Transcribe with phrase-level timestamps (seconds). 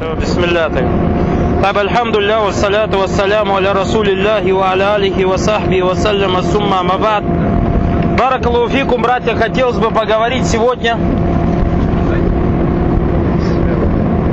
[0.00, 0.68] بسم الله
[1.62, 7.24] طيب الحمد لله والصلاة والسلام على رسول الله وعلى آله وصحبه وسلم ثم ما بعد
[8.16, 10.96] بارك الله фикум, братья, хотелось бы поговорить сегодня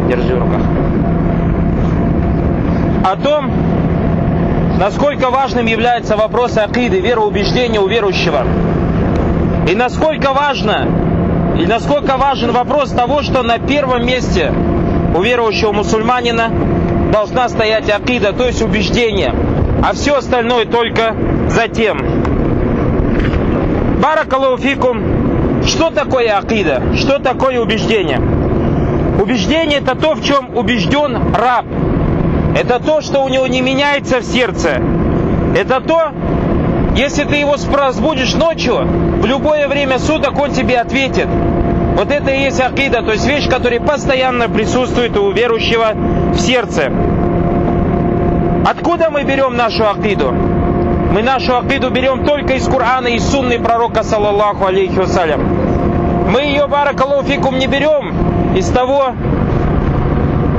[0.10, 0.62] Держи в руках
[3.04, 3.52] о том,
[4.80, 8.46] насколько важным является вопрос акиды, вероубеждения у верующего.
[9.70, 10.88] И насколько важно,
[11.60, 14.54] и насколько важен вопрос того, что на первом месте
[15.15, 16.51] у верующего мусульманина
[17.13, 19.35] должна стоять акида, то есть убеждение,
[19.83, 21.15] а все остальное только
[21.49, 21.99] затем.
[24.03, 26.97] Баракалуфикум, что такое акида?
[26.97, 28.21] Что такое убеждение?
[29.21, 31.67] Убеждение это то, в чем убежден раб.
[32.57, 34.81] Это то, что у него не меняется в сердце.
[35.57, 36.13] Это то,
[36.97, 38.87] если ты его разбудишь ночью,
[39.21, 41.29] в любое время суток он тебе ответит.
[41.99, 45.95] Вот это и есть акида, то есть вещь, которая постоянно присутствует у верующего
[46.33, 46.93] в сердце.
[48.65, 50.31] Откуда мы берем нашу акиду?
[50.31, 55.41] Мы нашу акиду берем только из Корана и сунны пророка, саллаллаху алейхи вассалям.
[56.31, 59.15] Мы ее, баракалуфикум, не берем из того,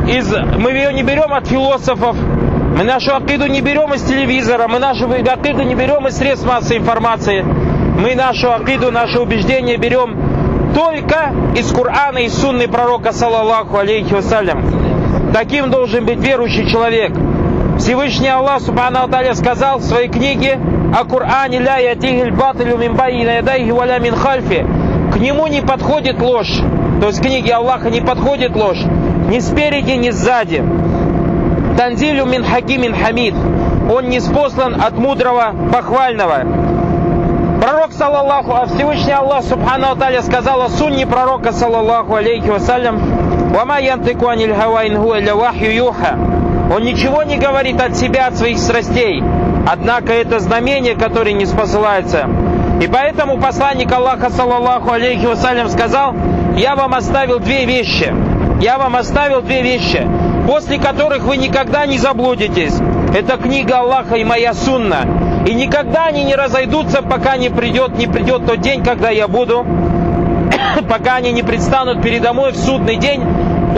[0.10, 2.18] из, мы ее не берем от философов,
[2.78, 6.80] мы нашу акиду не берем из телевизора, мы нашу акиду не берем из средств массовой
[6.80, 7.44] информации.
[7.44, 10.29] Мы нашу акиду, наше убеждение берем
[10.74, 14.64] только из Корана и сунны пророка, саллаллаху алейхи вассалям.
[15.34, 17.12] Таким должен быть верующий человек.
[17.78, 20.60] Всевышний Аллах Субхану Аталя сказал в своей книге
[20.94, 24.66] о Коране «Ля ятихиль батилю мин байна ядайхи валя мин хальфи»
[25.12, 26.62] К нему не подходит ложь.
[27.02, 28.84] То есть книге Аллаха не подходит ложь.
[29.30, 30.64] Ни спереди, ни сзади.
[31.78, 33.34] Танзилю мин хакимин хамид.
[33.92, 36.44] Он не спослан от мудрого, похвального.
[37.62, 43.82] Пророк, саллаллаху, а Всевышний Аллах, субхану Аталя, сказал о сунне пророка, саллаллаху алейхи вассалям, «Вама
[43.82, 46.18] янтыку аниль хавайн хуэля вахью юха».
[46.74, 49.22] Он ничего не говорит от себя, от своих страстей.
[49.70, 52.30] Однако это знамение, которое не спосылается.
[52.82, 56.14] И поэтому посланник Аллаха, саллаллаху алейхи вассалям, сказал,
[56.56, 58.14] «Я вам оставил две вещи.
[58.62, 60.08] Я вам оставил две вещи,
[60.48, 62.76] после которых вы никогда не заблудитесь.
[63.14, 65.29] Это книга Аллаха и моя сунна.
[65.46, 69.66] И никогда они не разойдутся, пока не придет, не придет тот день, когда я буду,
[70.90, 73.24] пока они не предстанут передо мной в судный день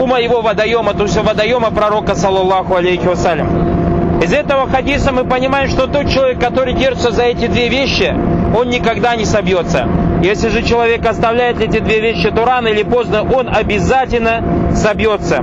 [0.00, 4.20] у моего водоема, то есть водоема пророка, саллаллаху алейхи вассалям.
[4.22, 8.14] Из этого хадиса мы понимаем, что тот человек, который держится за эти две вещи,
[8.56, 9.88] он никогда не собьется.
[10.22, 15.42] Если же человек оставляет эти две вещи, то рано или поздно он обязательно собьется.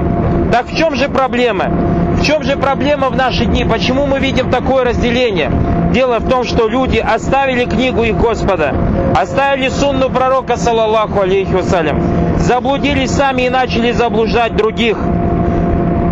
[0.52, 1.66] Так в чем же проблема?
[2.14, 3.66] В чем же проблема в наши дни?
[3.66, 5.52] Почему мы видим такое разделение?
[5.92, 8.74] Дело в том, что люди оставили книгу их Господа,
[9.16, 12.00] оставили сунну пророка, саллаллаху алейхи вассалям,
[12.38, 14.98] заблудились сами и начали заблуждать других.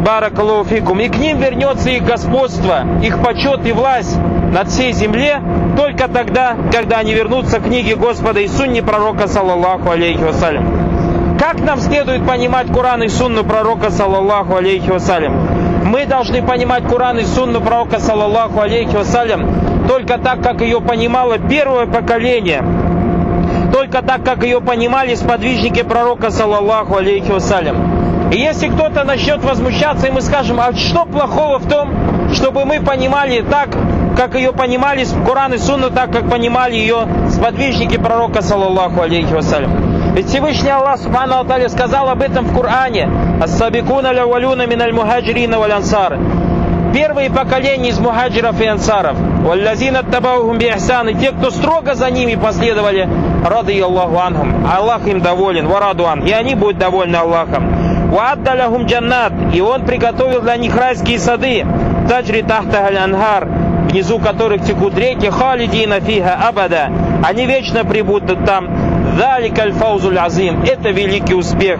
[0.03, 0.99] Баракалуфикум.
[1.01, 4.17] И к ним вернется их господство, их почет и власть
[4.51, 5.41] над всей земле
[5.75, 11.37] только тогда, когда они вернутся к книге Господа и сунне пророка, саллаллаху алейхи вассалям.
[11.39, 15.35] Как нам следует понимать Куран и сунну пророка, саллаллаху алейхи вассалям?
[15.83, 21.37] Мы должны понимать Куран и сунну пророка, саллаллаху алейхи вассалям, только так, как ее понимало
[21.37, 22.63] первое поколение,
[23.71, 28.29] только так, как ее понимали сподвижники пророка, саллаллаху алейхи вассалям.
[28.31, 31.93] И если кто-то начнет возмущаться, и мы скажем, а что плохого в том,
[32.33, 33.69] чтобы мы понимали так,
[34.17, 40.13] как ее понимали Коран и Сунна, так как понимали ее сподвижники пророка, саллаллаху алейхи вассалям.
[40.13, 43.07] Ведь Всевышний Аллах Субхану Алталя сказал об этом в Коране.
[43.41, 46.17] «Ас-сабикуна ля валюна миналь мухаджирина валь ансар»
[46.97, 49.15] первые поколения из мухаджиров и ансаров.
[49.43, 51.09] Валлазина табаухум биахсан.
[51.09, 53.07] И те, кто строго за ними последовали,
[53.45, 54.65] рады Аллаху анхум.
[54.65, 56.25] Аллах им доволен, варадуан.
[56.25, 58.09] И они будут довольны Аллахом.
[58.09, 59.31] Вааддаляхум джаннат.
[59.53, 61.67] И он приготовил для них райские сады.
[62.09, 63.47] Таджри тахта анхар
[63.91, 66.89] внизу которых текут реки, халидина фиха абада.
[67.23, 69.15] Они вечно прибудут там.
[69.17, 70.63] Далик аль-фаузуль азим.
[70.63, 71.79] Это великий успех.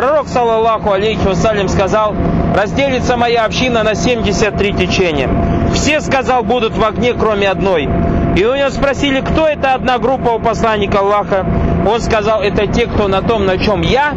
[0.00, 2.14] Пророк, саллаллаху алейхи вассалям, сказал,
[2.56, 5.28] разделится моя община на 73 течения.
[5.74, 7.86] Все, сказал, будут в огне, кроме одной.
[8.34, 11.44] И у него спросили, кто это одна группа у посланника Аллаха.
[11.86, 14.14] Он сказал, это те, кто на том, на чем я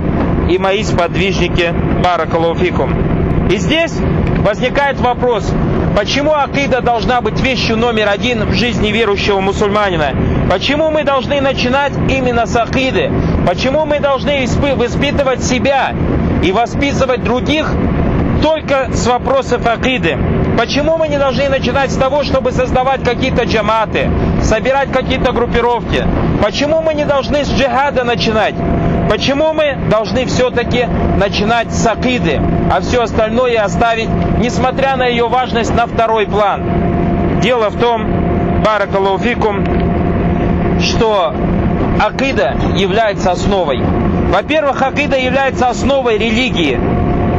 [0.50, 1.74] и мои сподвижники.
[2.02, 3.50] Баракалуфикум.
[3.50, 4.00] И здесь
[4.38, 5.52] возникает вопрос,
[5.96, 10.14] почему акида должна быть вещью номер один в жизни верующего мусульманина?
[10.50, 13.12] Почему мы должны начинать именно с акиды?
[13.48, 14.46] Почему мы должны
[14.76, 15.94] воспитывать себя
[16.44, 17.74] и воспитывать других
[18.44, 20.18] только с вопросов акиды.
[20.58, 24.10] Почему мы не должны начинать с того, чтобы создавать какие-то джаматы,
[24.42, 26.06] собирать какие-то группировки?
[26.44, 28.54] Почему мы не должны с джихада начинать?
[29.10, 32.40] Почему мы должны все-таки начинать с акиды,
[32.72, 34.10] а все остальное оставить,
[34.40, 37.40] несмотря на ее важность, на второй план?
[37.42, 41.34] Дело в том, баракалуфикум, что
[42.00, 43.82] акида является основой.
[44.32, 46.80] Во-первых, акида является основой религии,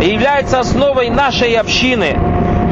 [0.04, 2.16] является основой нашей общины.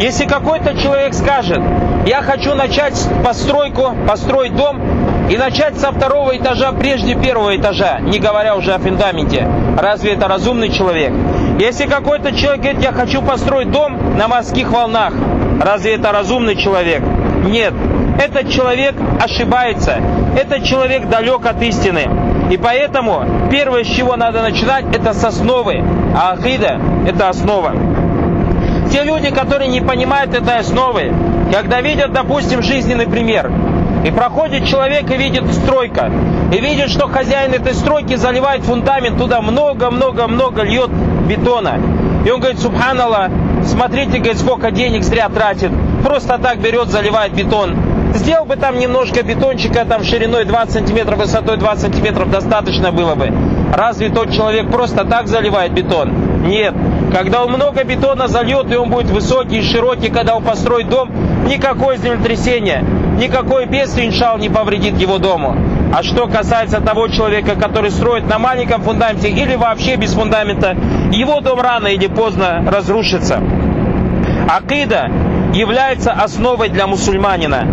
[0.00, 1.60] Если какой-то человек скажет,
[2.06, 2.94] я хочу начать
[3.24, 5.01] постройку, построить дом
[5.32, 9.49] и начать со второго этажа прежде первого этажа, не говоря уже о фундаменте,
[9.79, 11.11] разве это разумный человек?
[11.58, 15.14] Если какой-то человек говорит, я хочу построить дом на морских волнах,
[15.58, 17.02] разве это разумный человек?
[17.46, 17.73] Нет,
[18.23, 18.94] этот человек
[19.25, 20.02] ошибается,
[20.38, 22.02] этот человек далек от истины.
[22.50, 25.82] И поэтому первое, с чего надо начинать, это с основы.
[26.14, 26.78] А ахида–
[27.08, 27.73] это основа.
[28.93, 31.11] Те люди, которые не понимают этой основы,
[31.50, 33.50] когда видят, допустим, жизненный пример,
[34.04, 36.10] и проходит человек и видит стройка,
[36.52, 40.90] и видит, что хозяин этой стройки заливает фундамент, туда много-много-много льет
[41.28, 41.78] бетона.
[42.26, 43.31] И он говорит, субханаллах,
[43.64, 45.70] смотрите, говорит, сколько денег зря тратит,
[46.04, 47.76] просто так берет, заливает бетон.
[48.14, 53.32] Сделал бы там немножко бетончика, там шириной 20 сантиметров, высотой 20 сантиметров, достаточно было бы.
[53.75, 56.12] Разве тот человек просто так заливает бетон?
[56.46, 56.75] Нет.
[57.12, 61.10] Когда он много бетона зальет, и он будет высокий и широкий, когда он построит дом,
[61.46, 62.84] никакое землетрясение,
[63.19, 65.56] никакой бедствие, иншалл, не повредит его дому.
[65.94, 70.76] А что касается того человека, который строит на маленьком фундаменте или вообще без фундамента,
[71.12, 73.41] его дом рано или поздно разрушится.
[74.49, 75.11] Акида
[75.53, 77.67] является основой для мусульманина.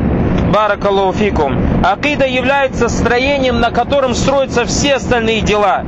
[0.54, 1.58] Баракаллаху фикум.
[1.84, 5.84] Акида является строением, на котором строятся все остальные дела.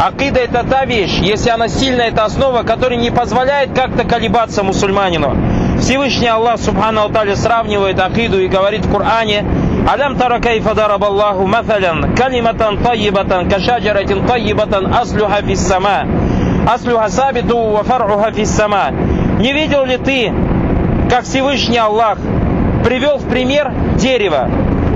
[0.00, 5.34] Акида это та вещь, если она сильная, это основа, которая не позволяет как-то колебаться мусульманину.
[5.80, 9.44] Всевышний Аллах Субхану Алталя сравнивает акиду и говорит в Коране,
[9.88, 16.04] «Алям тара кайфа дарабаллаху маталян, калиматан тайибатан, кашаджаратин тайибатан, аслюха фис сама,
[16.66, 18.90] аслюха сабиту ва фар'уха фис сама».
[19.38, 20.32] Не видел ли ты,
[21.10, 22.18] как Всевышний Аллах
[22.84, 24.48] привел в пример дерево,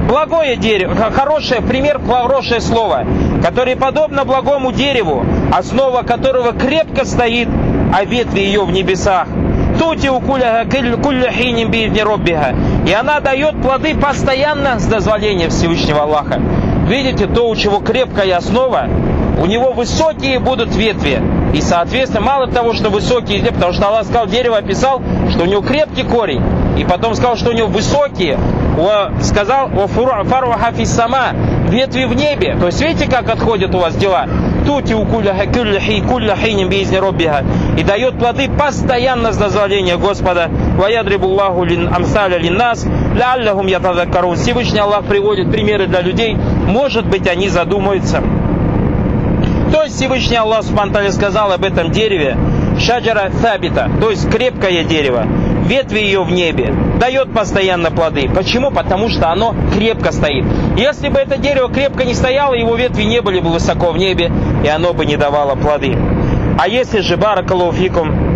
[0.08, 3.04] благое дерево, хорошее, пример, хорошее слово,
[3.44, 7.48] которое подобно благому дереву, основа которого крепко стоит,
[7.94, 9.28] а ветви ее в небесах.
[9.80, 11.72] Тути у куля хиним
[12.04, 12.54] роббиха.
[12.86, 16.38] И она дает плоды постоянно с дозволения Всевышнего Аллаха.
[16.86, 18.88] Видите, то, у чего крепкая основа,
[19.38, 21.22] у него высокие будут ветви.
[21.54, 25.00] И, соответственно, мало того, что высокие, потому что Аллах сказал, дерево описал,
[25.30, 26.42] что у него крепкий корень.
[26.76, 28.38] И потом сказал, что у него высокие,
[29.22, 31.32] сказал, фаруха сама,
[31.68, 32.56] ветви в небе.
[32.58, 34.26] То есть, видите, как отходят у вас дела?
[34.66, 35.34] Тути у кулля
[36.36, 37.44] хиним бизни роббиха.
[37.76, 40.48] И дает плоды постоянно с дозволения Господа.
[40.76, 44.36] Ваядрибуллаху лин амсаля лин нас, лялляхум ятадакарун.
[44.36, 46.36] Всевышний Аллах приводит примеры для людей.
[46.36, 48.22] Может быть, они задумаются.
[49.72, 52.36] То есть Всевышний Аллах Субтитры сказал об этом дереве,
[52.80, 55.26] шаджара табита, то есть крепкое дерево,
[55.66, 58.28] ветви ее в небе, дает постоянно плоды.
[58.28, 58.70] Почему?
[58.70, 60.44] Потому что оно крепко стоит.
[60.76, 64.32] Если бы это дерево крепко не стояло, его ветви не были бы высоко в небе,
[64.64, 65.96] и оно бы не давало плоды.
[66.58, 68.30] А если же баракалуфикум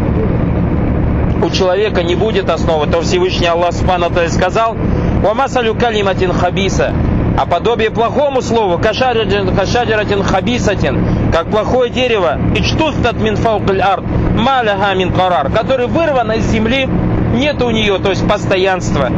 [1.42, 4.76] у человека не будет основы, то Всевышний Аллах Субхану сказал,
[5.22, 6.92] «Вамасалю калиматин хабиса»
[7.36, 15.12] а подобие плохому слову кашаджаратин хабисатин, как плохое дерево, ичтустат мин фаукль арт, маляха мин
[15.12, 16.88] который вырван из земли,
[17.34, 19.10] нет у нее, то есть постоянства.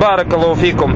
[0.00, 0.94] Баракалуфикум.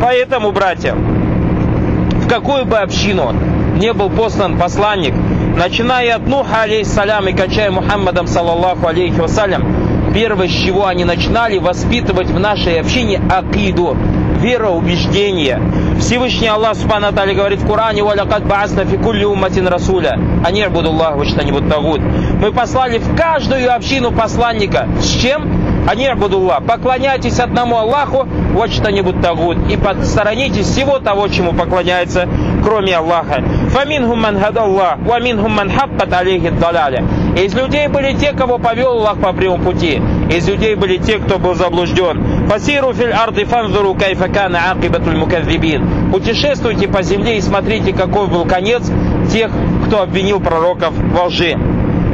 [0.00, 3.34] Поэтому, братья, в какую бы общину
[3.76, 5.14] не был послан посланник,
[5.56, 11.58] начиная от Нуха, алейхиссалям, и кончая Мухаммадом, саллаллаху алейхи вассалям, первое, с чего они начинали
[11.58, 13.96] воспитывать в нашей общине акиду,
[14.40, 15.60] вероубеждение.
[15.98, 20.18] Всевышний Аллах Субхану Тали говорит в Коране, «Валякат баасна фи кулли умматин расуля».
[20.44, 22.00] А не Аллах, что-нибудь тагут.
[22.00, 24.88] Мы послали в каждую общину посланника.
[25.00, 25.86] С чем?
[25.86, 26.64] Они Аллах.
[26.64, 29.58] Поклоняйтесь одному Аллаху, вот что-нибудь тагут.
[29.70, 32.28] И посторонитесь всего того, чему поклоняется,
[32.64, 33.42] кроме Аллаха.
[33.70, 37.04] Фаминхум ман хадаллах, ваминхум ман хаккат алейхи далаля.
[37.36, 40.00] Из людей были те, кого повел Аллах по прямому пути.
[40.30, 42.39] Из людей были те, кто был заблужден.
[42.50, 46.10] Фасиру фил арды фанзуру кайфа кана акибатуль мукадзибин.
[46.10, 48.90] Путешествуйте по земле и смотрите, какой был конец
[49.30, 49.52] тех,
[49.86, 51.56] кто обвинил пророков во лжи.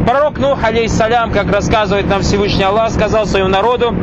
[0.07, 3.95] Пророк Нух, алейхиссалям, как рассказывает нам Всевышний Аллах, сказал своему народу,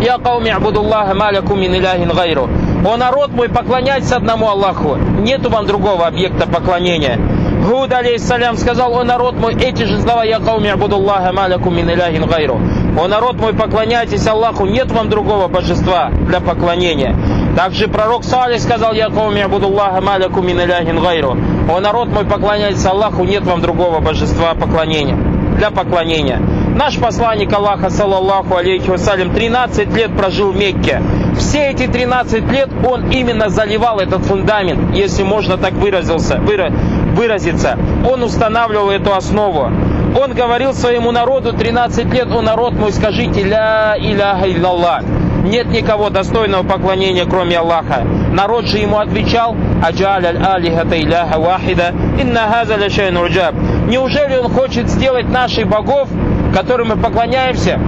[0.00, 2.48] «Я кауми абудуллаха малякум мин иляхин гайру».
[2.86, 7.20] «О народ мой, поклоняйтесь одному Аллаху, нету вам другого объекта поклонения».
[7.66, 12.24] Худ, алейхиссалям, сказал, о народ мой, эти же слова, я кауми абудуллаха малякум мин иляхин
[12.26, 12.58] гайру.
[12.96, 17.14] О народ мой, поклоняйтесь Аллаху, нет вам другого божества для поклонения.
[17.54, 21.36] Также пророк Салих сказал, я кауми абудуллаха малякум мин гайру.
[21.68, 25.16] О народ мой, поклоняйтесь Аллаху, нет вам другого божества поклонения,
[25.58, 26.40] для поклонения.
[26.74, 31.02] Наш посланник Аллаха, саллаллаху алейхи вассалям, 13 лет прожил в Мекке.
[31.38, 36.70] Все эти 13 лет он именно заливал этот фундамент, если можно так выразился, выра,
[37.14, 37.78] выразиться.
[38.10, 39.70] Он устанавливал эту основу.
[40.18, 45.04] Он говорил своему народу 13 лет, о народ мой, скажите ля иляха илlallah.
[45.44, 48.02] Нет никого достойного поклонения, кроме Аллаха.
[48.32, 49.54] Народ же ему отвечал,
[49.84, 56.08] аджаль аль алихата иляха вахида, инна хаза Неужели он хочет сделать наших богов
[56.56, 57.78] которым мы поклоняемся,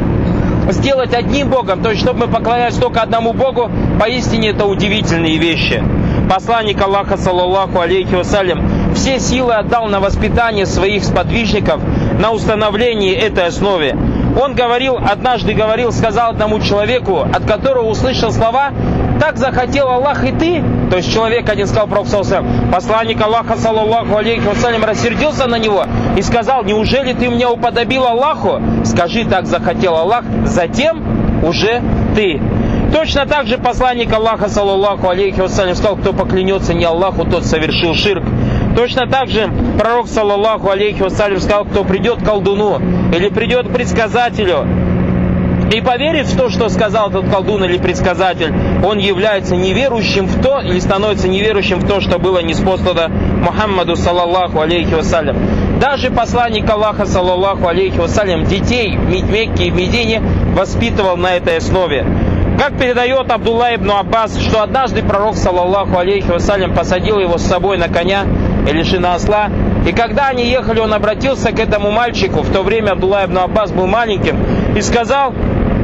[0.68, 5.82] сделать одним Богом, то есть чтобы мы поклонялись только одному Богу, поистине это удивительные вещи.
[6.28, 11.80] Посланник Аллаха, саллаллаху алейхи вассалям, все силы отдал на воспитание своих сподвижников,
[12.18, 13.94] на установление этой основы.
[14.40, 18.70] Он говорил, однажды говорил, сказал одному человеку, от которого услышал слова,
[19.20, 22.06] так захотел Аллах и ты, то есть человек один сказал Пророк
[22.72, 25.84] посланник Аллаха, саллаллаху алейхи вассалям, рассердился на него
[26.16, 28.60] и сказал, неужели ты меня уподобил Аллаху?
[28.84, 31.82] Скажи, так захотел Аллах, затем уже
[32.14, 32.40] ты.
[32.92, 37.94] Точно так же посланник Аллаха, саллаллаху алейхи вассалям, сказал, кто поклянется не Аллаху, тот совершил
[37.94, 38.24] ширк.
[38.78, 42.80] Точно так же пророк, саллаллаху алейхи вассалям, сказал, кто придет к колдуну
[43.12, 44.68] или придет к предсказателю,
[45.74, 48.54] и поверит в то, что сказал этот колдун или предсказатель,
[48.84, 54.60] он является неверующим в то, или становится неверующим в то, что было неспослано Мухаммаду, саллаллаху
[54.60, 55.36] алейхи вассалям.
[55.80, 60.22] Даже посланник Аллаха, саллаллаху алейхи вассалям, детей в Мекке и в Медине
[60.54, 62.06] воспитывал на этой основе.
[62.56, 67.76] Как передает Абдулла ибн Аббас, что однажды пророк, саллаллаху алейхи вассалям, посадил его с собой
[67.76, 68.24] на коня
[68.66, 69.48] или на осла,
[69.86, 73.70] и когда они ехали, он обратился к этому мальчику, в то время Абдулла ибн Аббас
[73.72, 74.36] был маленьким,
[74.76, 75.32] и сказал,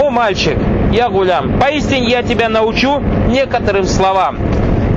[0.00, 0.58] «О мальчик,
[0.92, 4.38] я гулям, поистине я тебя научу некоторым словам.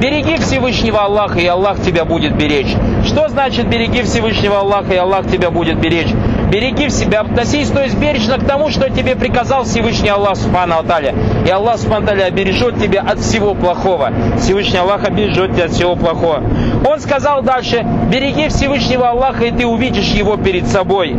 [0.01, 2.75] Береги Всевышнего Аллаха, и Аллах тебя будет беречь.
[3.03, 6.13] Что значит береги Всевышнего Аллаха, и Аллах тебя будет беречь?
[6.51, 10.77] Береги в себя, относись, то есть бережно к тому, что тебе приказал Всевышний Аллах Субхану
[10.77, 11.15] Аталя.
[11.47, 14.13] И Аллах Субхану Аталя бережет тебя от всего плохого.
[14.39, 16.43] Всевышний Аллах бережет тебя от всего плохого.
[16.87, 21.15] Он сказал дальше, береги Всевышнего Аллаха, и ты увидишь его перед собой.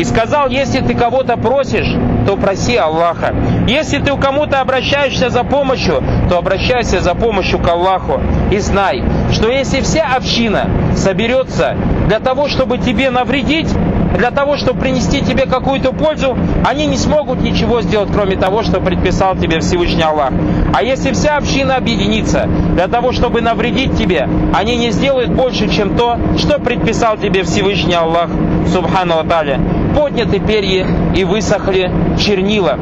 [0.00, 1.94] И сказал, если ты кого-то просишь,
[2.26, 3.34] то проси Аллаха.
[3.68, 8.18] Если ты у кому-то обращаешься за помощью, то обращайся за помощью к Аллаху.
[8.50, 11.76] И знай, что если вся община соберется
[12.06, 13.68] для того, чтобы тебе навредить,
[14.16, 18.80] для того, чтобы принести тебе какую-то пользу, они не смогут ничего сделать, кроме того, что
[18.80, 20.32] предписал тебе Всевышний Аллах.
[20.74, 25.96] А если вся община объединится для того, чтобы навредить тебе, они не сделают больше, чем
[25.96, 28.30] то, что предписал тебе Всевышний Аллах,
[28.72, 29.60] Субхану Аталя.
[29.96, 32.78] Подняты перья и высохли чернила.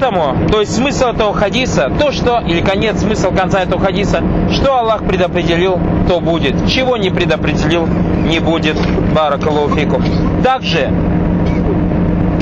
[0.00, 4.78] Поэтому, то есть смысл этого хадиса, то что, или конец, смысл конца этого хадиса, что
[4.78, 6.68] Аллах предопределил, то будет.
[6.68, 7.88] Чего не предопределил,
[8.24, 8.76] не будет.
[9.12, 10.04] Баракалуфикум.
[10.44, 10.92] Также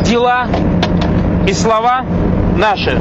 [0.04, 0.48] дела
[1.46, 2.04] и слова
[2.58, 3.00] наши.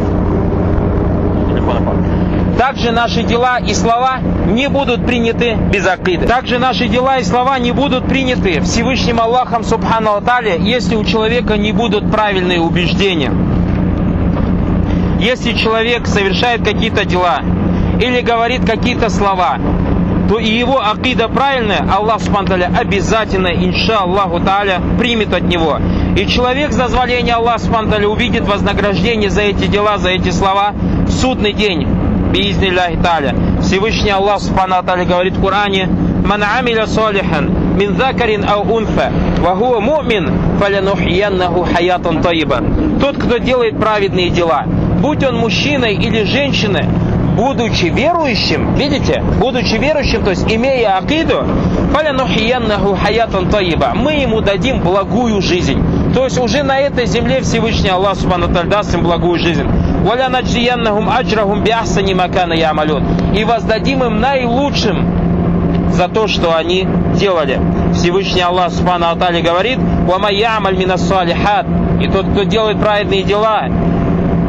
[2.57, 6.25] Также наши дела и слова не будут приняты без акиды.
[6.27, 11.57] Также наши дела и слова не будут приняты Всевышним Аллахом Субхану Атале, если у человека
[11.57, 13.33] не будут правильные убеждения.
[15.25, 17.39] Если человек совершает какие-то дела
[17.99, 19.57] или говорит какие-то слова,
[20.29, 25.79] то и его акида правильная, Аллах Субтитры обязательно, инша Аллаху Тааля, примет от него.
[26.15, 30.73] И человек с дозволения Аллаха Субтитры увидит вознаграждение за эти дела, за эти слова
[31.07, 31.87] в судный день.
[32.31, 33.35] Биизнилляхи Тааля.
[33.63, 35.89] Всевышний Аллах Субтитры говорит в Коране,
[36.23, 42.63] «Ман амиля салихан мин закарин ау унфа, ва хуа му'мин, фалянухьяннаху хаятан таиба».
[43.01, 44.65] Тот, кто делает праведные дела,
[45.05, 46.85] будь он мужчиной или женщиной,
[47.37, 51.45] будучи верующим, видите, будучи верующим, то есть имея акиду,
[52.95, 55.79] хаятан таиба, мы ему дадим благую жизнь.
[56.15, 59.67] То есть уже на этой земле Всевышний Аллах Субхану даст им благую жизнь.
[60.03, 61.63] Валя наджияннахум аджрахум
[62.15, 63.03] макана ямалюн.
[63.35, 67.59] И воздадим им наилучшим за то, что они делали.
[67.93, 71.07] Всевышний Аллах Субхану Атали говорит, «Вама ямаль минас
[72.01, 73.67] И тот, кто делает праведные дела,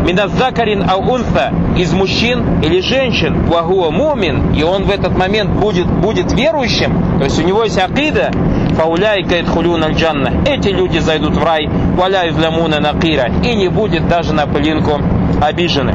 [0.06, 1.52] миназакарин ау унфа.
[1.76, 7.24] Из мужчин или женщин, вагуа мумин, и он в этот момент будет, будет верующим, то
[7.24, 8.30] есть у него есть акида,
[8.76, 10.44] фауляйка идхулюн аль-джанна.
[10.46, 15.00] Эти люди зайдут в рай, валя изламуна накира, и не будет даже на пылинку
[15.42, 15.94] обижены.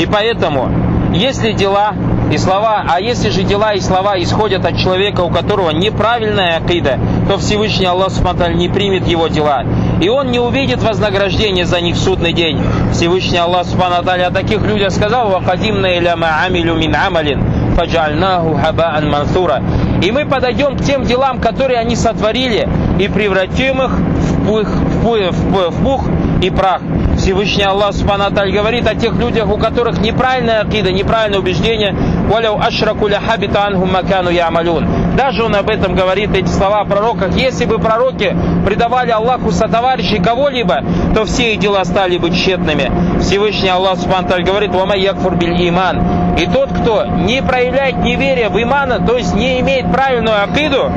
[0.00, 0.70] И поэтому,
[1.12, 1.92] если дела
[2.32, 6.98] и слова, а если же дела и слова исходят от человека, у которого неправильная акида,
[7.28, 9.62] то Всевышний Аллах Субтитры не примет его дела.
[10.00, 12.60] И он не увидит вознаграждения за них в судный день.
[12.92, 19.08] Всевышний Аллах Субтитры о таких людях сказал, «Вакадимна иля ма амилю мин амалин, фаджальнаху хабаан
[19.08, 19.62] мансура».
[20.02, 25.02] И мы подойдем к тем делам, которые они сотворили, и превратим их в пух, в
[25.02, 26.04] пух, в пух, в пух
[26.42, 26.82] и прах.
[27.16, 31.96] Всевышний Аллах Субхану говорит о тех людях, у которых неправильная акида, неправильное убеждение.
[32.30, 35.03] «Валяу ашраку хабита анхум макану ямалюн».
[35.16, 37.36] Даже он об этом говорит, эти слова о пророках.
[37.36, 40.82] Если бы пророки предавали Аллаху сотоварищей кого-либо,
[41.14, 42.90] то все их дела стали бы тщетными.
[43.20, 46.34] Всевышний Аллах Субхану говорит «Вама якфур биль иман».
[46.36, 50.90] И тот, кто не проявляет неверие в имана, то есть не имеет правильную акиду,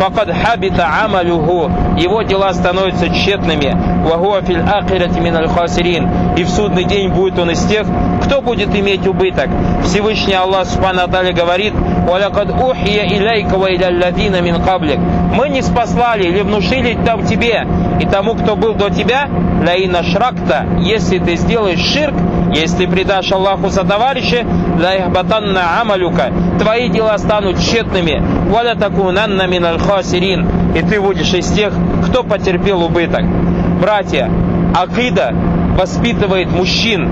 [0.00, 3.76] факад хабита амалюху, его дела становятся тщетными.
[4.02, 6.08] Вахуа филь ахирати мин хасирин.
[6.36, 7.86] И в судный день будет он из тех,
[8.24, 9.48] кто будет иметь убыток.
[9.84, 11.74] Всевышний Аллах Субхану говорит,
[12.08, 14.98] «Валякад ухия иляйка ва иля мин каблик».
[15.34, 17.66] Мы не спаслали или внушили там тебе
[18.00, 19.28] и тому, кто был до тебя,
[19.64, 22.14] лаина шракта, если ты сделаешь ширк,
[22.54, 23.84] если предашь Аллаху за
[24.80, 31.50] ла ихбатанна амалюка, твои дела станут тщетными, валя такунанна миналь хасирин, и ты будешь из
[31.52, 31.72] тех,
[32.06, 33.24] кто потерпел убыток.
[33.80, 34.30] Братья,
[34.74, 35.34] акида
[35.78, 37.08] воспитывает мужчин,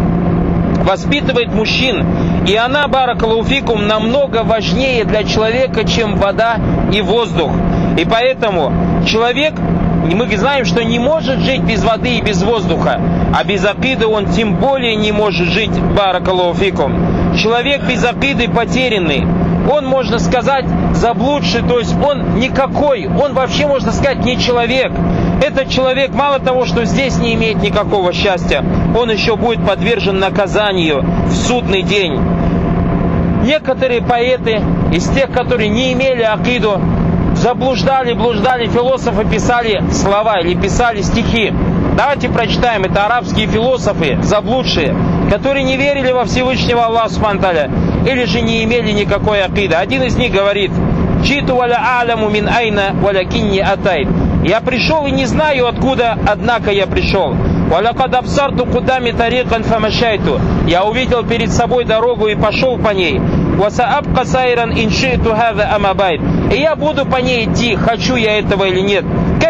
[0.84, 2.06] воспитывает мужчин,
[2.46, 6.56] и она, баракалуфикум, намного важнее для человека, чем вода
[6.92, 7.50] и воздух.
[7.98, 8.72] И поэтому
[9.06, 9.54] человек
[10.14, 13.00] мы знаем, что не может жить без воды и без воздуха,
[13.36, 17.17] а без акиды он тем более не может жить, баракалуфикум.
[17.38, 19.24] Человек без акиды потерянный,
[19.70, 20.64] он, можно сказать,
[20.94, 24.92] заблудший, то есть он никакой, он вообще, можно сказать, не человек.
[25.40, 28.64] Этот человек мало того, что здесь не имеет никакого счастья,
[28.96, 32.18] он еще будет подвержен наказанию в судный день.
[33.44, 34.60] Некоторые поэты
[34.92, 36.80] из тех, которые не имели акиду,
[37.34, 41.52] заблуждали, блуждали, философы писали слова или писали стихи.
[41.96, 44.94] Давайте прочитаем, это арабские философы, заблудшие,
[45.30, 47.70] которые не верили во Всевышнего Аллаха Субтитры
[48.06, 49.74] или же не имели никакой акиды.
[49.74, 50.70] Один из них говорит,
[51.24, 54.08] «جئت ولا أعلم من أين ولكني أتيت».
[54.44, 57.34] Я пришел и не знаю откуда, однако я пришел.
[57.68, 60.40] «ولقد أبصرت قدامي طريقا فمشيت».
[60.66, 63.20] Я увидел перед собой дорогу и пошел по ней.
[63.58, 66.20] «وسأبقى سائرا إن شئت هذا أم أبيت».
[66.52, 69.04] И я буду по ней идти, хочу я этого или нет.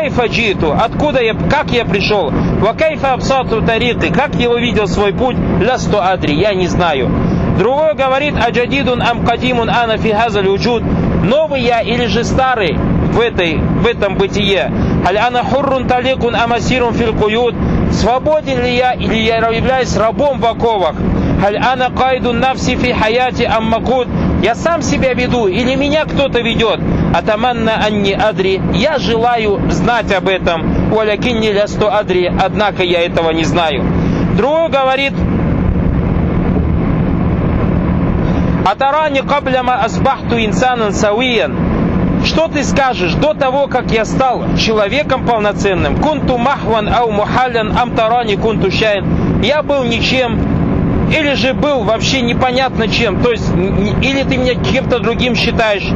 [0.08, 2.30] كيف جئت, откуда я, как я пришел.
[2.30, 7.10] وكيف أبصرت طريقي, как я увидел свой путь, لست أدري, я не знаю.
[7.58, 10.82] Другой говорит, аджадидун ам кадимун ана фи хазаль уджуд.
[11.24, 14.72] Новый я или же старый в, этой, в этом бытие.
[15.06, 17.54] Аль ана хуррун таликун амасирун фил куют.
[17.92, 20.94] Свободен ли я или я являюсь рабом в оковах?
[21.44, 24.08] Аль ана кайдун нафси фи хаяти аммакут.
[24.42, 26.80] Я сам себя веду или меня кто-то ведет?
[27.18, 28.62] Атаманна анни адри.
[28.74, 30.88] Я желаю знать об этом.
[30.90, 32.32] Валякинни лясту адри.
[32.40, 33.82] Однако я этого не знаю.
[34.36, 35.14] Другой говорит,
[38.64, 41.56] Атарани кабляма асбахту инсанан сауиян.
[42.24, 46.00] Что ты скажешь до того, как я стал человеком полноценным?
[46.00, 49.42] Кунту махван ау мухалян амтарани кунту шайн.
[49.42, 50.38] Я был ничем,
[51.10, 53.20] или же был вообще непонятно чем.
[53.22, 53.50] То есть,
[54.02, 55.90] или ты меня кем-то другим считаешь.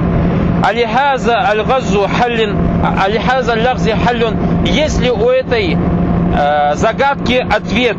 [0.62, 2.56] Алихаза аль-газу халлин,
[3.04, 4.64] алихаза аль халлин.
[4.64, 7.96] Если у этой э, загадки ответ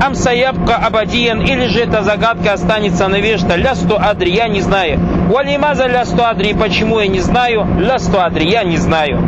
[0.00, 3.54] Амсаябка Абадиен, или же эта загадка останется навечно.
[3.54, 4.98] Лясту Адри, я не знаю.
[5.28, 7.66] Валимаза лясту Адри, почему я не знаю?
[7.78, 9.20] Лясту Адри, я не знаю.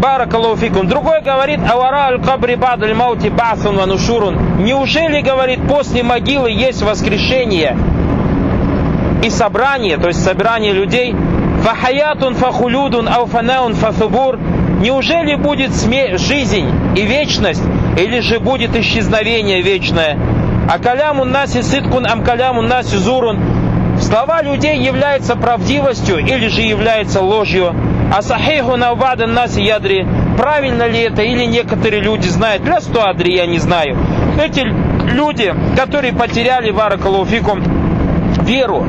[0.00, 0.86] Баракалуфикум.
[0.86, 4.62] Другой говорит, Авара аль-Кабри бадаль маути баасун ванушурун.
[4.62, 7.76] Неужели, говорит, после могилы есть воскрешение
[9.22, 11.16] и собрание, то есть собрание людей?
[11.64, 14.38] Фахаятун фахулюдун ауфанаун фафубур.
[14.82, 17.62] Неужели будет жизнь и вечность
[17.96, 20.18] или же будет исчезновение вечное.
[20.70, 23.38] А калямун наси сыткун ам калямун наси зурун.
[23.98, 27.74] Слова людей являются правдивостью или же являются ложью.
[28.14, 30.06] А сахиху навбадан наси ядри.
[30.36, 32.62] Правильно ли это или некоторые люди знают?
[32.62, 33.96] Для сто адри я не знаю.
[34.38, 37.62] Эти люди, которые потеряли варакалуфикум
[38.42, 38.84] веру,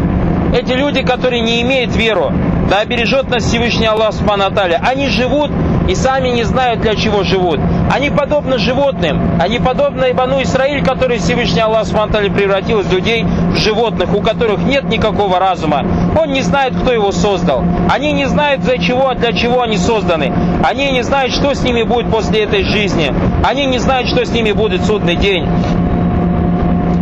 [0.54, 2.34] эти люди, которые не имеют веру,
[2.69, 4.45] да обережет нас Всевышний Аллах Субхану
[4.82, 5.51] Они живут
[5.88, 7.60] и сами не знают, для чего живут.
[7.93, 13.58] Они подобны животным, они подобны Ибану Исраиль, который Всевышний Аллах Субтитры превратил из людей в
[13.58, 15.86] животных, у которых нет никакого разума.
[16.19, 17.63] Он не знает, кто его создал.
[17.89, 20.34] Они не знают, для чего, для чего они созданы.
[20.63, 23.13] Они не знают, что с ними будет после этой жизни.
[23.43, 25.47] Они не знают, что с ними будет судный день.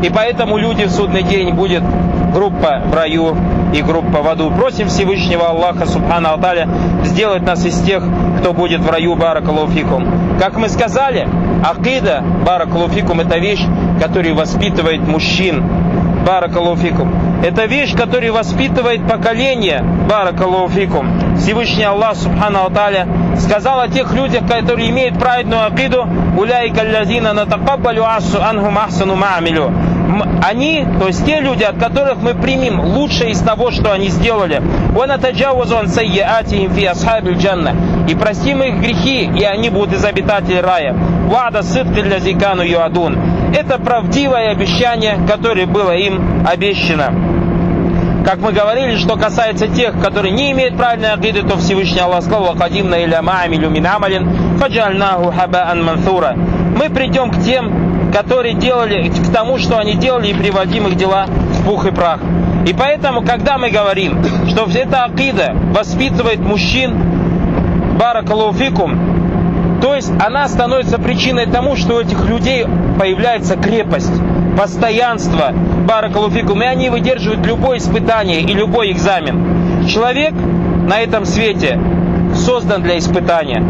[0.03, 1.83] И поэтому люди в судный день будут
[2.33, 3.37] группа в раю
[3.73, 4.51] и группа в аду.
[4.51, 6.69] Просим Всевышнего Аллаха Субхану Аталя
[7.03, 8.03] сделать нас из тех,
[8.39, 10.37] кто будет в раю Баракалуфикум.
[10.39, 11.27] Как мы сказали,
[11.63, 13.65] акида Баракалуфикум это вещь,
[13.99, 15.63] которая воспитывает мужчин.
[16.25, 17.41] Баракалуфикум.
[17.43, 19.83] Это вещь, которая воспитывает поколение.
[20.09, 21.35] Баракалуфикум.
[21.37, 23.07] Всевышний Аллах Субхану Аталя
[23.37, 26.07] сказал о тех людях, которые имеют праведную акиду,
[26.37, 29.71] уляйка лязина натакаббалю анхум ахсану маамилю
[30.21, 34.61] они, то есть те люди, от которых мы примем лучшее из того, что они сделали.
[38.07, 40.93] И простим их грехи, и они будут из обитателей рая.
[40.93, 43.17] Вада сытки для зикану юадун.
[43.55, 47.33] Это правдивое обещание, которое было им обещано.
[48.25, 52.53] Как мы говорили, что касается тех, которые не имеют правильной акиды, то Всевышний Аллах сказал,
[52.53, 56.33] «Вакадимна иля маамилю мин амалин, фаджальнаху хабаан мансура».
[56.33, 57.82] Мы придем к тем,
[58.13, 62.19] которые делали к тому, что они делали, и приводим их дела в пух и прах.
[62.67, 66.95] И поэтому, когда мы говорим, что эта акида воспитывает мужчин,
[67.99, 72.65] баракалуфикум, то есть она становится причиной тому, что у этих людей
[72.97, 74.13] появляется крепость,
[74.57, 79.87] постоянство, баракалуфикум, и они выдерживают любое испытание и любой экзамен.
[79.87, 80.33] Человек
[80.87, 81.79] на этом свете
[82.35, 83.61] создан для испытания.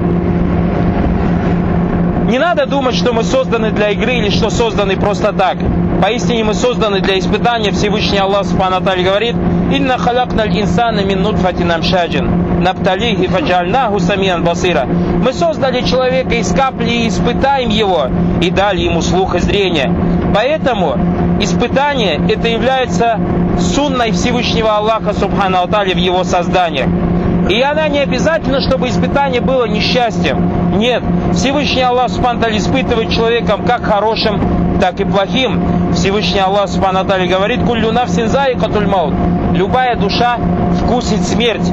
[2.26, 5.58] Не надо думать, что мы созданы для игры или что созданы просто так.
[6.02, 7.72] Поистине мы созданы для испытания.
[7.72, 9.36] Всевышний Аллах Субхану говорит,
[9.72, 14.86] «Инна халакналь инсана мин нутфатин амшаджин, напталихи фаджальнаху самиан басира».
[14.86, 18.08] Мы создали человека из капли и испытаем его,
[18.42, 19.94] и дали ему слух и зрение.
[20.34, 20.98] Поэтому
[21.42, 23.20] испытание это является
[23.60, 27.03] сунной Всевышнего Аллаха Субхану в его создании.
[27.50, 30.78] И она не обязательно, чтобы испытание было несчастьем.
[30.78, 31.04] Нет,
[31.34, 35.94] Всевышний Аллах Субхану испытывает человеком как хорошим, так и плохим.
[35.94, 39.14] Всевышний Аллах Субхану говорит, «Куллю навсин заикатуль маут».
[39.54, 40.38] Любая душа
[40.82, 41.70] вкусит смерть.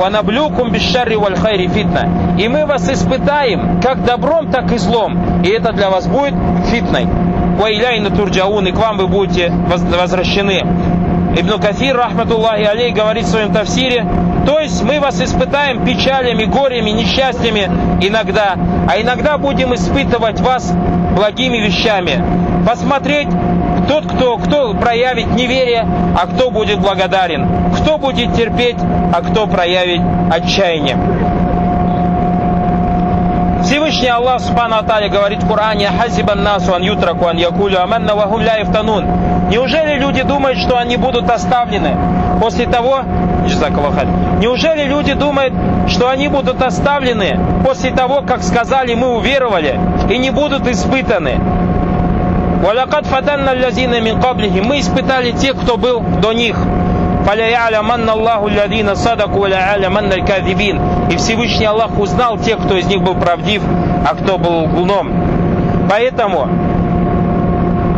[0.00, 2.36] «Ванаблюкум бишшарри валь хайри фитна».
[2.38, 5.42] И мы вас испытаем как добром, так и злом.
[5.42, 6.34] И это для вас будет
[6.70, 7.06] фитной.
[7.58, 10.62] «Ваиляйна турджаун» и к вам вы будете возвращены.
[11.36, 14.04] Ибн Кафир, рахматуллахи алей, говорит в своем тафсире,
[14.46, 18.56] то есть мы вас испытаем печалями, горями, несчастьями иногда,
[18.88, 20.72] а иногда будем испытывать вас
[21.14, 22.22] благими вещами.
[22.66, 23.28] Посмотреть,
[23.88, 27.48] тот, кто, кто проявит неверие, а кто будет благодарен.
[27.76, 28.76] Кто будет терпеть,
[29.12, 30.00] а кто проявит
[30.30, 30.96] отчаяние.
[33.62, 38.40] Всевышний Аллах Субхану Аталя говорит в Коране «Хасибан насу ан ютраку ан якулю аманна вахум
[38.40, 38.56] ля
[39.50, 41.96] Неужели люди думают, что они будут оставлены
[42.40, 43.02] после того,
[44.40, 45.52] неужели люди думают,
[45.88, 51.38] что они будут оставлены после того, как сказали, мы уверовали, и не будут испытаны?
[52.64, 54.18] Валякат фатанна лязина мин.
[54.66, 56.56] Мы испытали тех, кто был до них.
[61.10, 63.62] И Всевышний Аллах узнал тех, кто из них был правдив,
[64.06, 65.10] а кто был лгуном.
[65.88, 66.48] Поэтому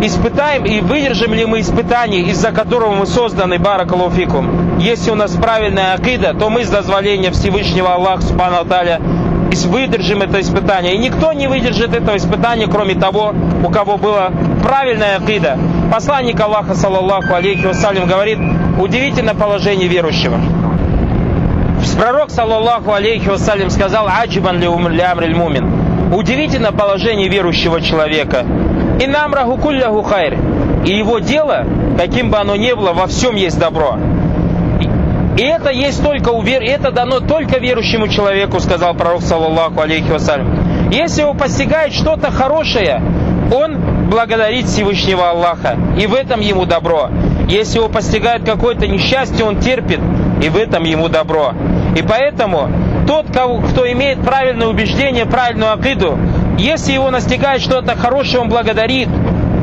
[0.07, 4.79] испытаем и выдержим ли мы испытание, из-за которого мы созданы, баракалуфикум.
[4.79, 9.01] Если у нас правильная акида, то мы с дозволения Всевышнего Аллаха Субхану Аталя
[9.67, 10.95] выдержим это испытание.
[10.95, 13.35] И никто не выдержит этого испытания, кроме того,
[13.65, 14.31] у кого была
[14.63, 15.59] правильная акида.
[15.93, 18.39] Посланник Аллаха, саллаллаху алейхи вассалям, говорит,
[18.79, 20.41] удивительное положение верующего.
[22.03, 24.67] Пророк, саллаллаху алейхи вассалям, сказал, аджибан ли
[25.01, 26.13] амриль мумин.
[26.13, 28.45] Удивительно положение верующего человека.
[29.03, 30.39] И намраху кулляху хайр.
[30.87, 31.67] И его дело,
[31.99, 33.99] каким бы оно ни было, во всем есть добро.
[35.37, 36.63] И это есть только у вер...
[36.63, 40.89] это дано только верующему человеку, сказал пророк, саллаллаху алейхи вассалям.
[40.93, 43.03] Если его постигает что-то хорошее,
[43.53, 47.09] он благодарит Всевышнего Аллаха, и в этом ему добро.
[47.49, 49.99] Если его постигает какое-то несчастье, он терпит,
[50.41, 51.55] и в этом ему добро.
[51.97, 52.71] И поэтому
[53.09, 56.17] тот, кто имеет правильное убеждение, правильную акиду,
[56.59, 59.09] если его настигает что-то хорошее, он благодарит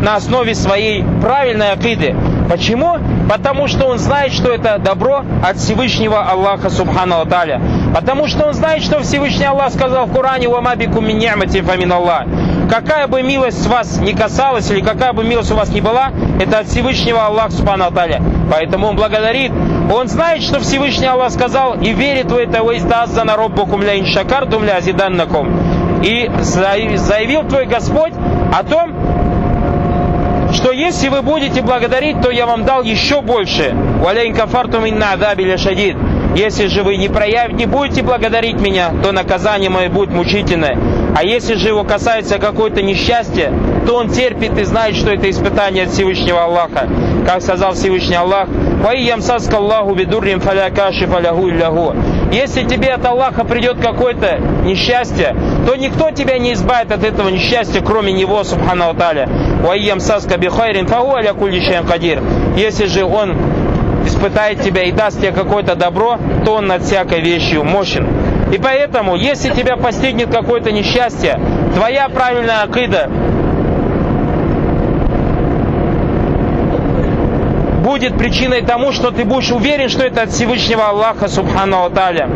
[0.02, 2.15] на основе своей правильной акиды.
[2.49, 2.97] Почему?
[3.30, 7.62] Потому что он знает, что это добро от Всевышнего Аллаха Субхану Аталя.
[7.93, 12.23] Потому что он знает, что Всевышний Аллах сказал в Коране «Вамабику миньямати фамин Аллах».
[12.69, 16.60] Какая бы милость вас не касалась, или какая бы милость у вас не была, это
[16.60, 18.21] от Всевышнего Аллаха Субхану Аталя.
[18.52, 19.52] Поэтому он благодарит.
[19.93, 24.63] Он знает, что Всевышний Аллах сказал, и верит в это «Вайздазза на роббукум ля иншакартум
[24.63, 25.68] ля азиданнакум»
[26.03, 28.13] и заявил твой Господь
[28.53, 28.93] о том,
[30.53, 33.73] что если вы будете благодарить, то я вам дал еще больше.
[34.03, 35.15] Валяйн кафартум инна.
[36.35, 37.51] Если же вы не, прояв...
[37.51, 40.77] не будете благодарить меня, то наказание мое будет мучительное.
[41.15, 43.51] А если же его касается какое-то несчастье,
[43.89, 46.88] то он терпит и знает, что это испытание от Всевышнего Аллаха.
[47.25, 51.95] Как сказал Всевышний Аллах, «Ваиямсаска Аллаху бидуррим фаля кашиф аляху илляху».
[52.32, 57.82] Если тебе от Аллаха придет какое-то несчастье, то никто тебя не избавит от этого несчастья,
[57.82, 59.28] кроме Него, Субхану Аталя.
[59.63, 62.21] «Ваиямсаска бихайрин фаху аля кулли кадир».
[62.56, 63.36] Если же Он
[64.06, 68.08] испытает тебя и даст тебе какое-то добро, то Он над всякой вещью мощен.
[68.54, 71.39] И поэтому, если тебя постигнет какое-то несчастье,
[71.73, 73.10] твоя правильная акида
[77.89, 82.30] будет причиной тому, что ты будешь уверен, что это от Всевышнего Аллаха, Субхану Аталя.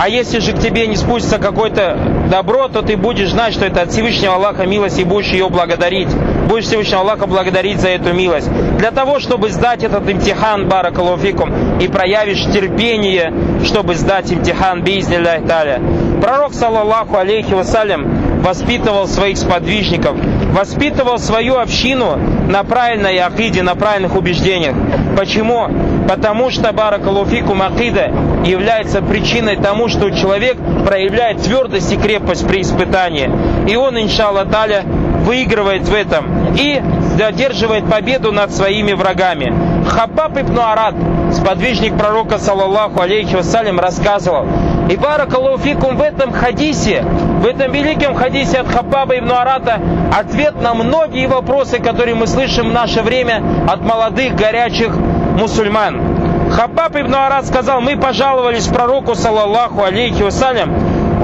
[0.00, 1.98] А если же к тебе не спустится какое-то
[2.30, 6.08] добро, то ты будешь знать, что это от Всевышнего Аллаха милость и будешь ее благодарить.
[6.48, 8.48] Будешь Всевышнего Аллаха благодарить за эту милость.
[8.78, 13.30] Для того, чтобы сдать этот имтихан, баракалуфикум, и проявишь терпение,
[13.62, 15.82] чтобы сдать имтихан, бизнилля таля.
[16.22, 20.16] Пророк, саллаллаху алейхи вассалям, воспитывал своих сподвижников,
[20.56, 22.16] воспитывал свою общину
[22.48, 24.74] на правильной акиде, на правильных убеждениях.
[25.16, 25.68] Почему?
[26.08, 28.10] Потому что баракалуфикум акида
[28.44, 33.30] является причиной тому, что человек проявляет твердость и крепость при испытании.
[33.68, 34.84] И он, иншаллах таля,
[35.26, 36.80] выигрывает в этом и
[37.18, 39.52] задерживает победу над своими врагами.
[39.86, 40.94] Хаббаб ибн Арад,
[41.32, 44.46] сподвижник пророка, саллаллаху алейхи вассалям, рассказывал,
[44.88, 47.04] и баракалуфикум в этом хадисе,
[47.36, 49.80] в этом великом хадисе от Хаббаба ибн Арата
[50.16, 56.50] ответ на многие вопросы, которые мы слышим в наше время от молодых горячих мусульман.
[56.50, 60.74] Хаббаб ибн Арат сказал, мы пожаловались пророку, саллаллаху алейхи вассалям,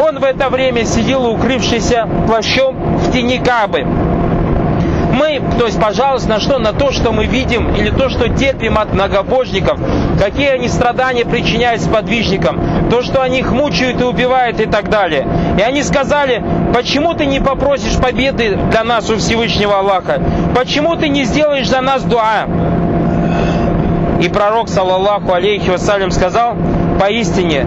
[0.01, 3.85] он в это время сидел укрывшийся плащом в тени Кабы.
[5.12, 6.59] Мы, то есть, пожалуйста, на что?
[6.59, 9.79] На то, что мы видим, или то, что терпим от многобожников,
[10.18, 12.59] какие они страдания причиняют сподвижникам,
[12.93, 15.27] то, что они их мучают и убивают и так далее.
[15.59, 20.21] И они сказали, почему ты не попросишь победы для нас у Всевышнего Аллаха?
[20.55, 22.45] Почему ты не сделаешь за нас дуа?
[24.21, 26.55] И пророк, саллаллаху алейхи вассалям, сказал,
[27.01, 27.67] поистине,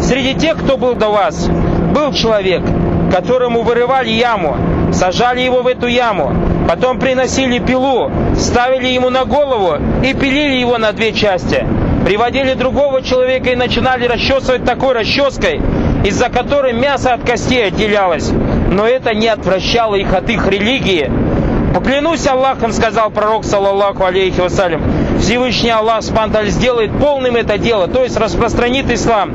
[0.00, 1.48] среди тех, кто был до вас,
[1.94, 2.64] был человек,
[3.12, 4.56] которому вырывали яму,
[4.92, 6.32] сажали его в эту яму,
[6.68, 11.64] потом приносили пилу, ставили ему на голову и пилили его на две части.
[12.04, 15.60] Приводили другого человека и начинали расчесывать такой расческой,
[16.04, 18.30] из-за которой мясо от костей отделялось.
[18.70, 21.10] Но это не отвращало их от их религии.
[21.74, 24.82] Поклянусь Аллахом, сказал пророк, саллаллаху алейхи вассалям,
[25.20, 29.32] Всевышний Аллах спанталь сделает полным это дело, то есть распространит ислам.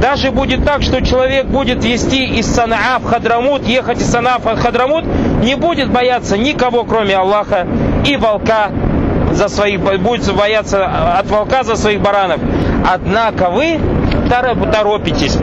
[0.00, 4.44] Даже будет так, что человек будет вести из Санаа в Хадрамут, ехать из Санаа в
[4.44, 5.04] Хадрамут,
[5.42, 7.66] не будет бояться никого, кроме Аллаха,
[8.04, 8.70] и волка
[9.34, 10.86] за своих, будет бояться
[11.18, 12.40] от волка за своих баранов.
[12.90, 13.78] Однако вы
[14.72, 15.38] торопитесь.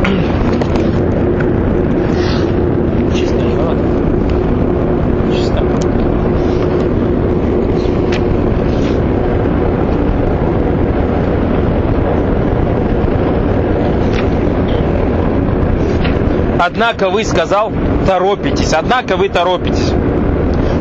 [16.64, 17.74] Однако вы, сказал,
[18.06, 18.74] торопитесь.
[18.74, 19.92] Однако вы торопитесь.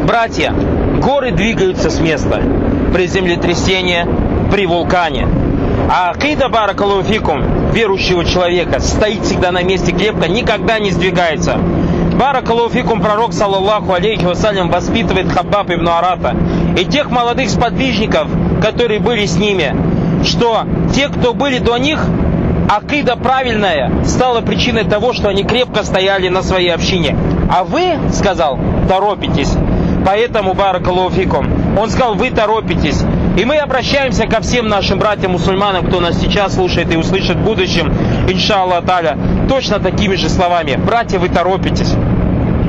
[0.07, 0.55] Братья,
[1.03, 2.43] горы двигаются с места
[2.93, 4.07] при землетрясении,
[4.51, 5.27] при вулкане.
[5.89, 11.59] А акида баракалуфикум верующего человека стоит всегда на месте крепко, никогда не сдвигается.
[12.19, 16.37] Баракалуфикум пророк, саллаллаху алейхи вассалям, воспитывает Хаббаб ибн Арата
[16.77, 18.29] и тех молодых сподвижников,
[18.61, 19.75] которые были с ними,
[20.25, 22.05] что те, кто были до них,
[22.69, 27.17] акида правильная стала причиной того, что они крепко стояли на своей общине.
[27.51, 29.53] А вы, сказал, торопитесь.
[30.05, 33.03] Поэтому, баракалуфикум, он сказал, вы торопитесь.
[33.37, 37.93] И мы обращаемся ко всем нашим братьям-мусульманам, кто нас сейчас слушает и услышит в будущем,
[38.29, 39.17] иншаллах таля,
[39.49, 40.77] точно такими же словами.
[40.77, 41.95] Братья, вы торопитесь.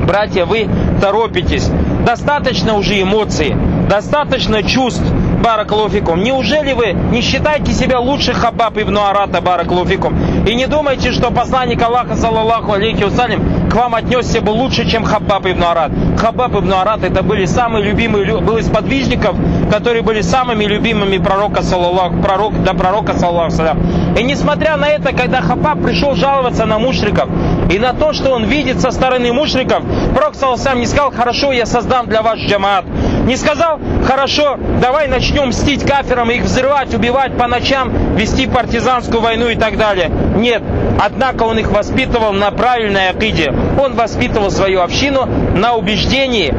[0.06, 0.68] Братья, вы
[1.00, 1.68] торопитесь.
[2.06, 3.54] Достаточно уже эмоций,
[3.88, 5.04] достаточно чувств,
[5.42, 6.22] Баракалуфикум.
[6.22, 10.44] Неужели вы не считаете себя лучше Хабаб ибн Арата, Баракалуфикум?
[10.46, 15.02] И не думаете, что посланник Аллаха, саллаллаху алейхи вассалям, к вам отнесся бы лучше, чем
[15.02, 15.92] Хабаб ибн Арат.
[16.18, 19.34] Хабаб ибн Арат это были самые любимые, был из подвижников,
[19.70, 23.78] которые были самыми любимыми пророка, саллаллаху, пророк, до пророка, саллаллаху.
[24.18, 27.30] И несмотря на это, когда Хабаб пришел жаловаться на мушриков,
[27.70, 29.82] и на то, что он видит со стороны мушриков,
[30.14, 32.84] пророк, саллаллаху не сказал, хорошо, я создам для вас джамаат.
[33.24, 39.48] Не сказал, хорошо, давай начнем мстить каферам, их взрывать, убивать по ночам, вести партизанскую войну
[39.48, 40.10] и так далее.
[40.36, 40.62] Нет,
[41.00, 43.52] однако он их воспитывал на правильной акиде.
[43.80, 46.54] Он воспитывал свою общину на убеждении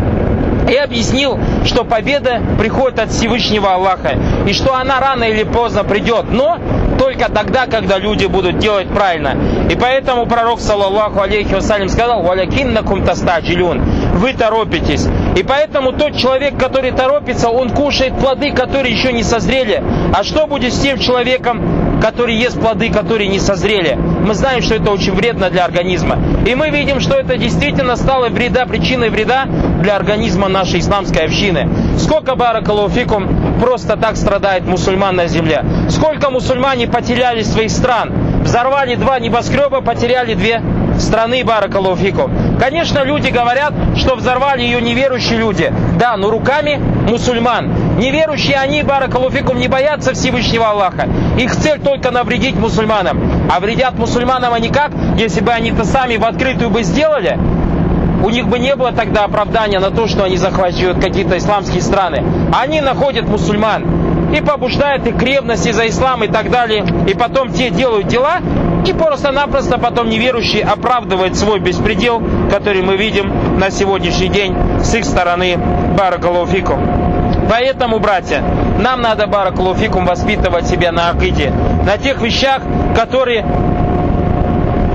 [0.69, 4.17] и объяснил, что победа приходит от Всевышнего Аллаха,
[4.47, 6.31] и что она рано или поздно придет.
[6.31, 6.57] Но
[6.97, 9.35] только тогда, когда люди будут делать правильно.
[9.69, 13.81] И поэтому пророк, саллаллаху алейхи вассалям, сказал, «Валякиннакум тастаджилюн»
[14.15, 15.07] вы торопитесь.
[15.35, 19.83] И поэтому тот человек, который торопится, он кушает плоды, которые еще не созрели.
[20.13, 23.95] А что будет с тем человеком, который ест плоды, которые не созрели?
[23.95, 26.19] Мы знаем, что это очень вредно для организма.
[26.45, 29.45] И мы видим, что это действительно стало вреда, причиной вреда
[29.81, 31.69] для организма нашей исламской общины.
[31.97, 35.63] Сколько баракалуфикум просто так страдает мусульман на земле?
[35.89, 38.11] Сколько мусульмане потеряли своих стран?
[38.43, 40.61] Взорвали два небоскреба, потеряли две
[40.99, 42.29] страны Баракалуфику.
[42.59, 45.73] Конечно, люди говорят, что взорвали ее неверующие люди.
[45.97, 47.82] Да, но руками мусульман.
[47.97, 51.07] Неверующие они, Баракалуфикум, не боятся Всевышнего Аллаха.
[51.37, 53.49] Их цель только навредить мусульманам.
[53.51, 54.91] А вредят мусульманам они как?
[55.17, 57.37] Если бы они-то сами в открытую бы сделали,
[58.23, 62.23] у них бы не было тогда оправдания на то, что они захватывают какие-то исламские страны.
[62.57, 66.85] Они находят мусульман и побуждают их к ревности за ислам и так далее.
[67.07, 68.39] И потом те делают дела,
[68.85, 75.05] и просто-напросто потом неверующие оправдывают свой беспредел, который мы видим на сегодняшний день с их
[75.05, 75.57] стороны
[75.97, 77.22] Баракалуфикум.
[77.49, 78.43] Поэтому, братья,
[78.79, 81.51] нам надо Баракалуфикум воспитывать себя на акиде,
[81.85, 82.61] на тех вещах,
[82.95, 83.45] которые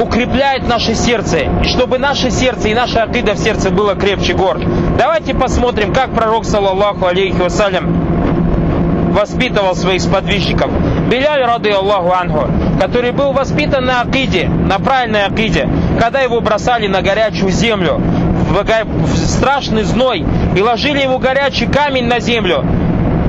[0.00, 4.60] укрепляют наше сердце, чтобы наше сердце и наша акида в сердце было крепче гор.
[4.96, 10.70] Давайте посмотрим, как пророк, саллаллаху алейхи вассалям, воспитывал своих сподвижников.
[11.10, 12.46] Беляль, рады Аллаху Ангу,
[12.80, 18.00] который был воспитан на акиде, на правильной акиде, когда его бросали на горячую землю,
[18.48, 20.24] в страшный зной,
[20.56, 22.64] и ложили его горячий камень на землю,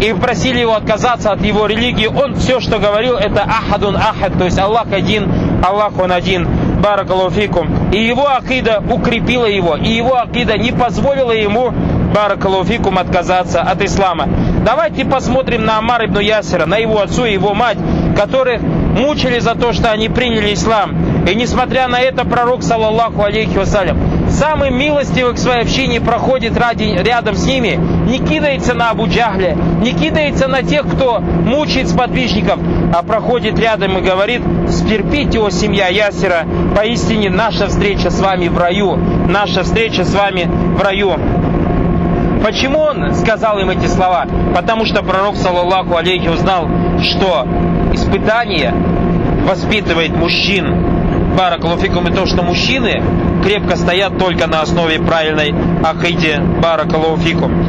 [0.01, 4.45] и просили его отказаться от его религии, он все, что говорил, это ахадун ахад, то
[4.45, 5.29] есть Аллах один,
[5.63, 6.47] Аллах он один,
[6.81, 7.91] баракалуфикум.
[7.91, 11.73] И его акида укрепила его, и его акида не позволила ему,
[12.15, 14.27] баракалуфикум, отказаться от ислама.
[14.65, 17.77] Давайте посмотрим на Амар ибн Ясера, на его отцу и его мать,
[18.17, 21.25] которых мучили за то, что они приняли ислам.
[21.27, 23.97] И несмотря на это, пророк, саллаллаху алейхи вассалям,
[24.29, 29.55] самый милостивый к своей общине проходит ради, рядом с ними, не кидается на Абу Джахля,
[29.81, 32.59] не кидается на тех, кто мучает сподвижников,
[32.93, 38.57] а проходит рядом и говорит, стерпите, о семья Ясера, поистине наша встреча с вами в
[38.57, 38.95] раю,
[39.27, 41.15] наша встреча с вами в раю.
[42.43, 44.25] Почему он сказал им эти слова?
[44.55, 46.67] Потому что пророк, саллаллаху алейхи, узнал,
[47.01, 47.45] что
[47.93, 48.73] испытание
[49.45, 50.98] воспитывает мужчин.
[51.39, 53.01] Баракалуфикум и то, что мужчины
[53.41, 57.63] крепко стоят только на основе правильной акиде Баракалуфикум.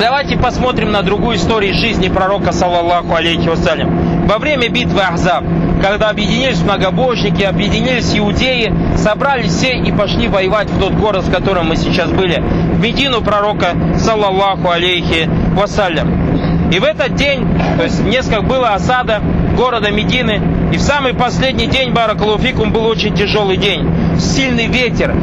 [0.00, 4.28] Давайте посмотрим на другую историю жизни пророка, саллаллаху алейхи вассалям.
[4.28, 5.42] Во время битвы Ахзаб,
[5.82, 11.70] когда объединились многобожники, объединились иудеи, собрались все и пошли воевать в тот город, в котором
[11.70, 16.70] мы сейчас были, в Медину пророка, саллаллаху алейхи вассалям.
[16.70, 17.44] И в этот день,
[17.76, 19.20] то есть несколько было осада
[19.56, 20.40] города Медины,
[20.72, 23.88] и в самый последний день Баракалуфикум был очень тяжелый день.
[24.18, 25.14] Сильный ветер,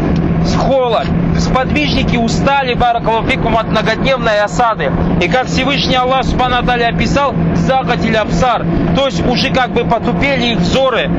[0.65, 1.05] холод,
[1.39, 4.91] сподвижники устали Баракалуфикум от многодневной осады.
[5.21, 10.59] И как Всевышний Аллах Субхану описал, загатили абсар, то есть уже как бы потупели их
[10.59, 11.09] взоры,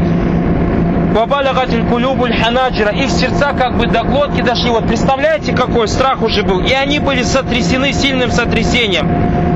[2.43, 2.91] ханаджира.
[2.91, 4.71] Их сердца как бы до глотки дошли.
[4.71, 6.61] Вот представляете, какой страх уже был.
[6.61, 9.09] И они были сотрясены сильным сотрясением.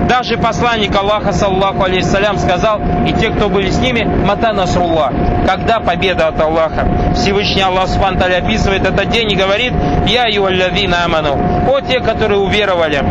[0.09, 5.13] Даже посланник Аллаха, саллаху алейхиссалям, сказал, и те, кто были с ними, мата насруллах.
[5.47, 7.15] Когда победа от Аллаха?
[7.15, 9.73] Всевышний Аллах Субханталь описывает этот день и говорит,
[10.07, 11.39] Я юаллавина аману.
[11.69, 13.05] О те, которые уверовали.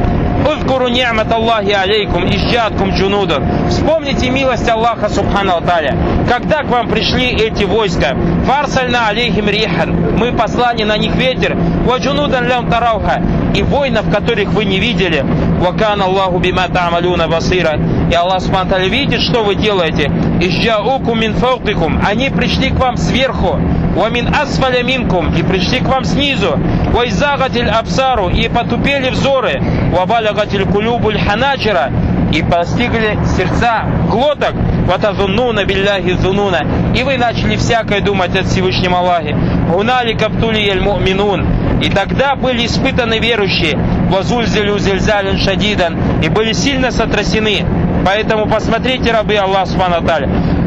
[0.45, 3.43] Узкуру ни'мат Аллахи алейкум, ищаткум джунуда.
[3.69, 5.95] Вспомните милость Аллаха Субхану Таля.
[6.29, 12.47] Когда к вам пришли эти войска, фарсальна алейхим рихан, мы послали на них ветер, ваджунудан
[12.47, 13.21] лям тарауха,
[13.53, 15.25] и воинов, которых вы не видели,
[15.59, 17.79] вакан Аллаху бима та'амалюна басира.
[18.09, 20.11] И Аллах Таля видит, что вы делаете.
[20.41, 23.59] Ищауку мин фаукикум, они пришли к вам сверху,
[23.95, 26.57] Вамин асфаля минкум, и пришли к вам снизу.
[26.93, 29.61] Вайзагатиль абсару, и потупели взоры.
[29.91, 31.91] Вабалягатиль кулюбуль ханачера,
[32.31, 34.53] и постигли сердца глоток.
[34.87, 36.61] Ватазуннуна билляхи зунуна.
[36.95, 39.35] И вы начали всякое думать от Всевышнего Аллахе.
[39.69, 40.59] Гунали каптули
[41.03, 41.45] минун.
[41.81, 43.77] И тогда были испытаны верующие.
[44.09, 45.97] Вазульзелю зельзалин шадидан.
[46.23, 47.65] И были сильно сотрясены.
[48.05, 50.01] Поэтому посмотрите, рабы Аллаха, Субхану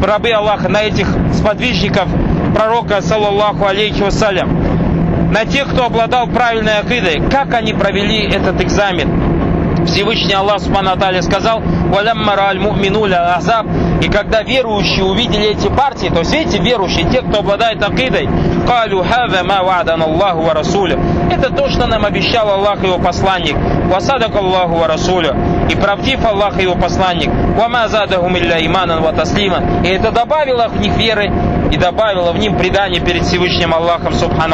[0.03, 2.09] рабы Аллаха, на этих сподвижников
[2.55, 9.87] пророка, саллаллаху алейхи вассалям, на тех, кто обладал правильной акидой, как они провели этот экзамен.
[9.87, 13.67] Всевышний Аллах Субхану сказал, «Валямма рааль муминуля азаб»,
[14.03, 18.29] и когда верующие увидели эти партии, то есть эти верующие, те, кто обладает акидой,
[18.67, 20.99] «Калю хава ма вадан Аллаху ва Расуля».
[21.31, 23.57] Это то, что нам обещал Аллах и его посланник.
[23.87, 25.37] «Васадак Аллаху ва Расуля».
[25.71, 27.31] И правдив Аллах и его посланник.
[27.57, 29.63] «Вама задахум илля иманан ва таслима».
[29.85, 31.31] И это добавило к них веры
[31.73, 34.53] и добавило в ним предание перед Всевышним Аллахом Субхану.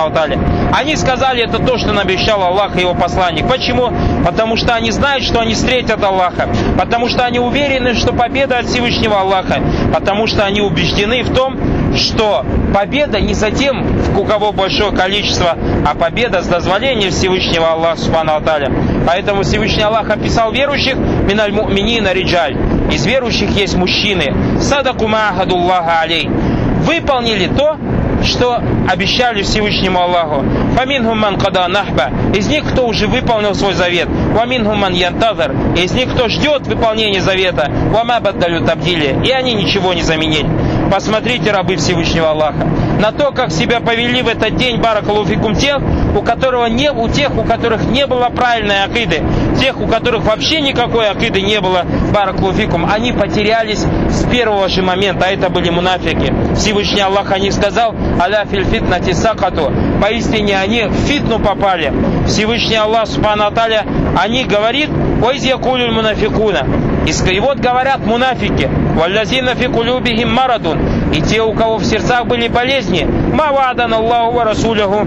[0.73, 3.49] Они сказали это то, что обещал Аллах и его посланник.
[3.49, 3.91] Почему?
[4.25, 6.49] Потому что они знают, что они встретят Аллаха.
[6.79, 9.61] Потому что они уверены, что победа от Всевышнего Аллаха.
[9.93, 11.59] Потому что они убеждены в том,
[11.97, 13.85] что победа не за тем,
[14.16, 18.71] у кого большое количество, а победа с дозволения Всевышнего Аллаха Субхану Аталя.
[19.07, 22.57] Поэтому Всевышний Аллах описал верующих миналь му'минина риджаль.
[22.93, 24.61] Из верующих есть мужчины.
[24.61, 26.31] Садаку махадуллаха алей
[26.79, 27.76] выполнили то,
[28.24, 30.45] что обещали Всевышнему Аллаху.
[30.76, 32.11] Фамин ман када нахба.
[32.35, 34.09] Из них, кто уже выполнил свой завет.
[34.35, 35.53] Вамин ман янтазар.
[35.76, 37.70] Из них, кто ждет выполнения завета.
[37.91, 39.16] Вама баддалю табдили.
[39.24, 40.49] И они ничего не заменили.
[40.91, 42.66] Посмотрите, рабы Всевышнего Аллаха,
[42.99, 45.78] на то, как себя повели в этот день Баракалуфикум тех,
[46.16, 49.22] у, которого не, у тех, у которых не было правильной акиды,
[49.61, 55.26] тех, у которых вообще никакой акиды не было Баракалуфикум, они потерялись с первого же момента,
[55.26, 56.34] а это были мунафики.
[56.55, 59.70] Всевышний Аллах о них сказал, аля филь фитнати сакату,
[60.01, 61.93] поистине они в фитну попали.
[62.26, 63.84] Всевышний Аллах, Субхану Аталя,
[64.18, 64.89] о них говорит,
[65.20, 66.66] «Вайз якулюль мунафикуна».
[67.09, 70.79] И вот говорят мунафики, «Валлазина фи кулюбихим марадун».
[71.15, 75.07] И те, у кого в сердцах были болезни, «Мавадан Аллаху ва Расуляху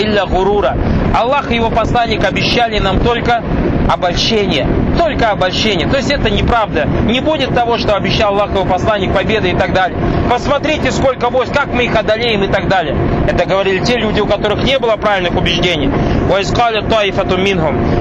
[0.00, 0.76] илля гурура».
[1.14, 3.44] Аллах и его посланник обещали нам только
[3.88, 4.66] обольщение.
[4.98, 5.86] Только обольщение.
[5.88, 6.86] То есть это неправда.
[7.06, 9.98] Не будет того, что обещал Аллах его посланник, победы и так далее.
[10.30, 12.96] Посмотрите, сколько войск, как мы их одолеем и так далее.
[13.28, 15.90] Это говорили те люди, у которых не было правильных убеждений.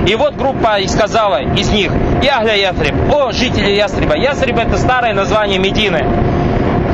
[0.07, 4.15] И вот группа и сказала из них, Ягля Ясриб, о жители Ястриба.
[4.15, 6.03] Ясриб это старое название Медины.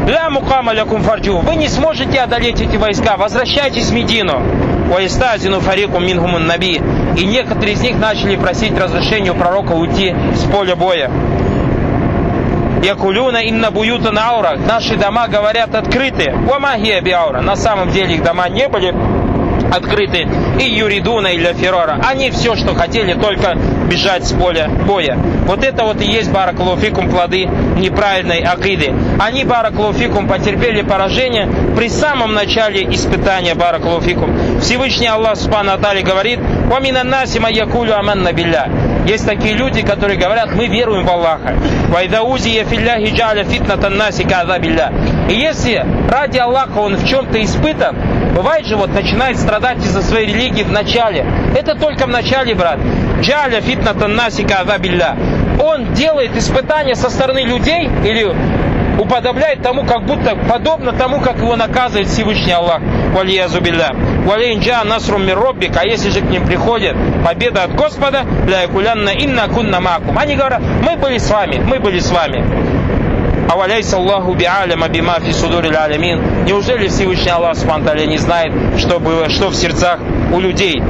[0.08, 1.38] Ля мукама лякум фарджу.
[1.38, 3.16] Вы не сможете одолеть эти войска.
[3.16, 4.42] Возвращайтесь в Медину.
[4.90, 6.82] Уайстазину фарику мингумун наби.
[7.18, 11.12] И некоторые из них начали просить разрешения у пророка уйти с поля боя.
[12.84, 14.58] Якулюна инна буюта наура.
[14.58, 16.34] Наши дома, говорят, открыты.
[16.50, 17.02] Уамахия.
[17.42, 18.94] На самом деле их дома не были
[19.72, 20.28] открыты.
[20.60, 22.00] И юридуна или феррора.
[22.08, 23.56] Они все, что хотели, только
[23.90, 25.18] бежать с поля боя.
[25.46, 27.46] Вот это вот и есть баракалуфикум плоды
[27.78, 28.94] неправильной акиды.
[29.20, 34.60] Они баракалуфикум потерпели поражение при самом начале испытания баракалуфикум.
[34.62, 38.70] Всевышний Аллах Субхану Атали говорит, «Вамина насима якулю аманна билля».
[39.08, 41.56] Есть такие люди, которые говорят, мы веруем в Аллаха.
[41.88, 44.94] Вайдаузи я филляхи джаля фитната наси билля.
[45.30, 47.96] И если ради Аллаха он в чем-то испытан,
[48.36, 51.26] бывает же вот начинает страдать из-за своей религии в начале.
[51.58, 52.80] Это только в начале, брат.
[53.22, 54.46] Джаля фитната наси
[54.80, 55.16] билля.
[55.62, 58.34] Он делает испытания со стороны людей или
[59.00, 62.82] уподобляет тому, как будто подобно тому, как его наказывает Всевышний Аллах.
[63.14, 63.92] Валиязу билля.
[64.26, 69.48] Валейнджа насрум мироббик, а если же к ним приходит победа от Господа, ля якулянна инна
[69.48, 70.18] кунна макум.
[70.18, 72.79] Они говорят, мы были с вами, мы были с вами.
[73.52, 76.46] А валяйся Аллаху би'аляма бима фи судури алямин.
[76.46, 80.00] Неужели Всевышний Аллах Субтитры не знает, что было, что в сердцах
[80.32, 80.84] у людей?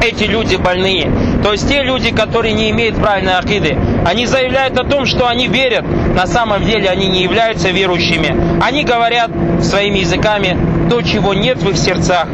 [0.00, 1.12] Эти люди больные.
[1.42, 3.76] То есть те люди, которые не имеют правильной акиды.
[4.06, 5.84] Они заявляют о том, что они верят.
[6.16, 8.62] На самом деле они не являются верующими.
[8.62, 9.30] Они говорят
[9.60, 10.56] своими языками
[10.88, 12.26] то, чего нет в их сердцах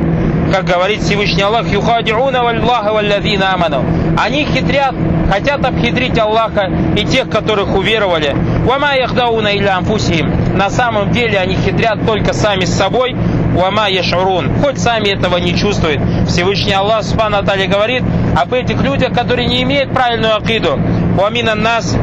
[0.53, 3.85] как говорит Всевышний Аллах, «Юхадиуна валлаха валлазина аману».
[4.17, 4.95] Они хитрят,
[5.29, 8.35] хотят обхитрить Аллаха и тех, которых уверовали.
[8.65, 10.57] «Вама яхдауна илля амфусихим».
[10.57, 13.15] На самом деле они хитрят только сами с собой,
[13.55, 14.51] «Вама яшурун».
[14.61, 16.01] Хоть сами этого не чувствуют.
[16.27, 18.03] Всевышний Аллах, Субхану говорит
[18.37, 20.79] об этих людях, которые не имеют правильную акиду.
[21.17, 21.97] «Вамина нас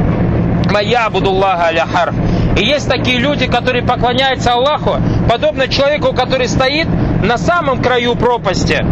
[0.72, 2.16] моя будуллаха аля харф».
[2.58, 4.98] И есть такие люди, которые поклоняются Аллаху,
[5.30, 6.88] подобно человеку, который стоит
[7.24, 8.86] на самом краю пропасти.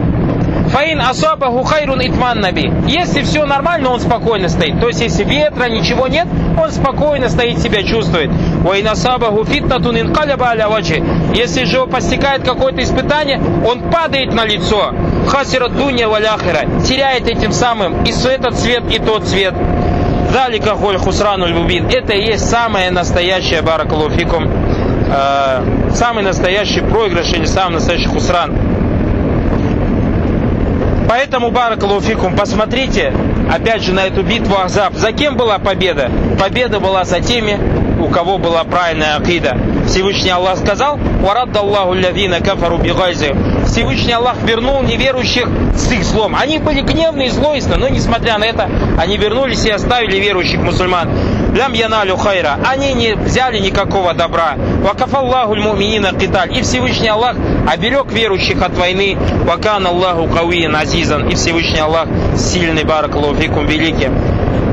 [0.74, 2.72] Фаин асабаху хайрун итман наби.
[2.88, 4.82] Если все нормально, он спокойно стоит.
[4.82, 6.28] То есть, если ветра, ничего нет,
[6.60, 8.32] он спокойно стоит, себя чувствует.
[8.64, 10.68] Ваин асабаху фитнатун инкаляба аля.
[11.36, 14.94] Если же его постигает какое-то испытание, он падает на лицо.
[15.28, 16.82] Хасира дунья валяхира.
[16.82, 19.54] Теряет этим самым и этот цвет, и тот цвет.
[20.34, 21.88] Далика холь хусрану львубин.
[21.88, 24.50] Это и есть самое настоящее баракалуфикум
[25.14, 28.73] э, самый настоящий проигрыш или самый настоящий хусран.
[31.14, 33.14] Поэтому, Баракалуфикум, посмотрите,
[33.48, 34.96] опять же, на эту битву Ахзаб.
[34.96, 36.10] За кем была победа?
[36.40, 37.60] Победа была за теми,
[38.02, 39.56] у кого была правильная акида.
[39.86, 43.36] Всевышний Аллах сказал, «Варадда Аллаху лявина кафару бигайзи».
[43.68, 46.36] Всевышний Аллах вернул неверующих с их злом.
[46.36, 51.10] Они были гневны и злостны, но несмотря на это, они вернулись и оставили верующих мусульман.
[51.54, 52.58] лям яналю хайра.
[52.66, 54.56] Они не взяли никакого добра.
[54.82, 56.58] Вакафаллаху муминина киталь.
[56.58, 57.36] И Всевышний Аллах
[57.68, 59.18] оберег верующих от войны.
[59.46, 61.30] Вакан Аллаху кауиен азизан.
[61.30, 62.08] И Всевышний Аллах
[62.38, 64.10] сильный баракалуфикум великий.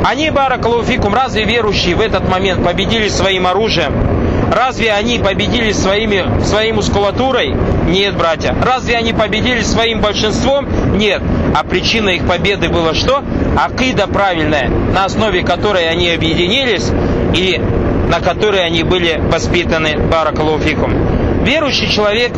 [0.04, 3.92] Они, баракалуфикум, разве верующие в этот момент победили своим оружием?
[4.50, 7.54] Разве они победили своими, своей мускулатурой?
[7.86, 8.54] Нет, братья.
[8.60, 10.66] Разве они победили своим большинством?
[10.96, 11.22] Нет.
[11.54, 13.22] А причина их победы была что?
[13.56, 16.90] Акида правильная, на основе которой они объединились
[17.34, 17.60] и
[18.08, 21.44] на которой они были воспитаны баракалуфикум.
[21.44, 22.32] Верующий человек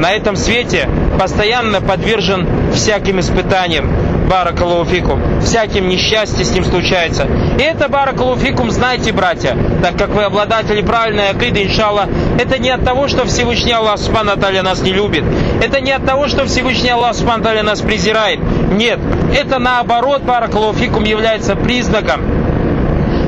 [0.00, 0.88] на этом свете
[1.18, 3.90] постоянно подвержен всяким испытаниям
[4.30, 5.40] баракалуфикум.
[5.42, 7.26] Всяким несчастье с ним случается.
[7.58, 12.06] И это баракалуфикум, знаете, братья, так как вы обладатели правильной акиды, иншаллах,
[12.38, 14.32] это не от того, что Всевышний Аллах Субхану
[14.62, 15.24] нас не любит.
[15.62, 18.40] Это не от того, что Всевышний Аллах Субхану нас презирает.
[18.72, 19.00] Нет,
[19.36, 22.20] это наоборот, баракалуфикум является признаком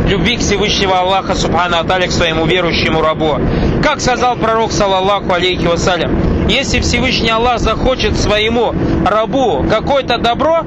[0.07, 3.39] любви к Всевышнего Аллаха Субхану Аталя к своему верующему рабу.
[3.83, 6.22] Как сказал пророк, саллаллаху алейхи вассалям,
[6.53, 8.75] если Всевышний Аллах захочет своему
[9.07, 10.61] рабу какое-то добро,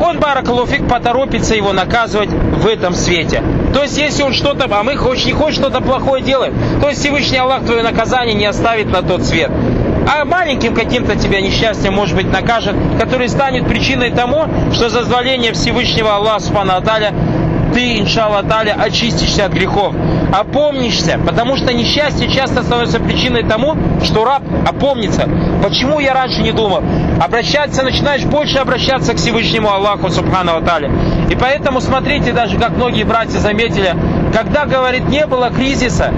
[0.00, 3.42] он, Баракалуфик, поторопится его наказывать в этом свете.
[3.74, 7.00] То есть, если он что-то, а мы хоть не хочет что-то плохое делаем, то есть
[7.00, 9.50] Всевышний Аллах твое наказание не оставит на тот свет.
[10.08, 15.52] А маленьким каким-то тебя несчастьем, может быть, накажет, который станет причиной тому, что за дозволение
[15.52, 16.72] Всевышнего Аллаха Субхану
[17.74, 19.94] ты, иншалла таля, очистишься от грехов,
[20.32, 25.28] опомнишься, потому что несчастье часто становится причиной тому, что раб опомнится.
[25.62, 26.82] Почему я раньше не думал?
[27.20, 30.90] Обращаться, начинаешь больше обращаться к Всевышнему Аллаху, Субхану Аталя.
[31.30, 33.94] И поэтому смотрите, даже как многие братья заметили,
[34.32, 36.12] когда, говорит, не было кризиса,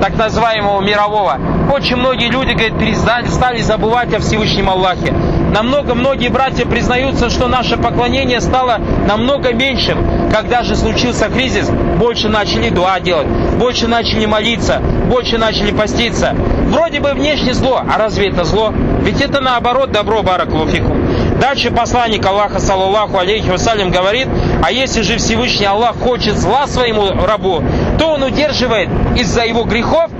[0.00, 1.38] так называемого мирового,
[1.72, 5.12] очень многие люди, говорит, перестали, стали забывать о Всевышнем Аллахе
[5.50, 9.98] намного многие братья признаются, что наше поклонение стало намного меньшим.
[10.30, 11.68] Когда же случился кризис,
[11.98, 13.26] больше начали дуа делать,
[13.58, 16.34] больше начали молиться, больше начали поститься.
[16.68, 18.72] Вроде бы внешне зло, а разве это зло?
[19.02, 20.96] Ведь это наоборот добро, бараклуфику.
[21.40, 24.28] Дальше посланник Аллаха, саллаллаху алейхи вассалям, говорит,
[24.62, 27.62] а если же Всевышний Аллах хочет зла своему рабу,
[27.98, 30.10] то он удерживает из-за его грехов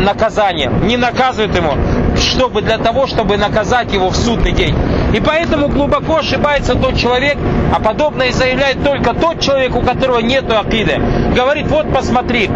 [0.00, 1.72] наказание, не наказывает ему,
[2.16, 4.74] чтобы для того, чтобы наказать его в судный день.
[5.12, 7.36] И поэтому глубоко ошибается тот человек,
[7.74, 11.00] а подобное заявляет только тот человек, у которого нет акиды.
[11.34, 12.48] Говорит, вот посмотри,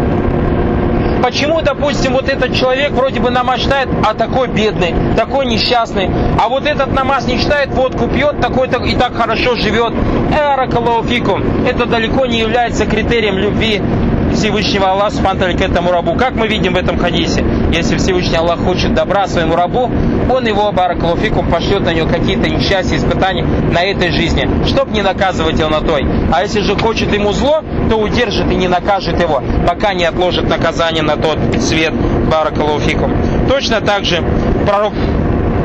[1.21, 6.09] почему, допустим, вот этот человек вроде бы намаз читает, а такой бедный, такой несчастный,
[6.41, 9.93] а вот этот намаз не читает, водку пьет, такой-то и так хорошо живет.
[10.31, 11.65] Эракалауфикум.
[11.67, 13.81] Это далеко не является критерием любви
[14.35, 16.15] Всевышнего Аллаха Субтитры к этому рабу.
[16.15, 19.89] Как мы видим в этом хадисе, если Всевышний Аллах хочет добра своему рабу,
[20.29, 25.59] он его, баракалуфикум, пошлет на него какие-то несчастья, испытания на этой жизни, чтобы не наказывать
[25.59, 26.05] его на той.
[26.33, 30.49] А если же хочет ему зло, то удержит и не накажет его, пока не отложит
[30.49, 31.93] наказание на тот свет,
[32.29, 33.13] баракалуфикум.
[33.47, 34.23] Точно так же
[34.65, 34.93] пророк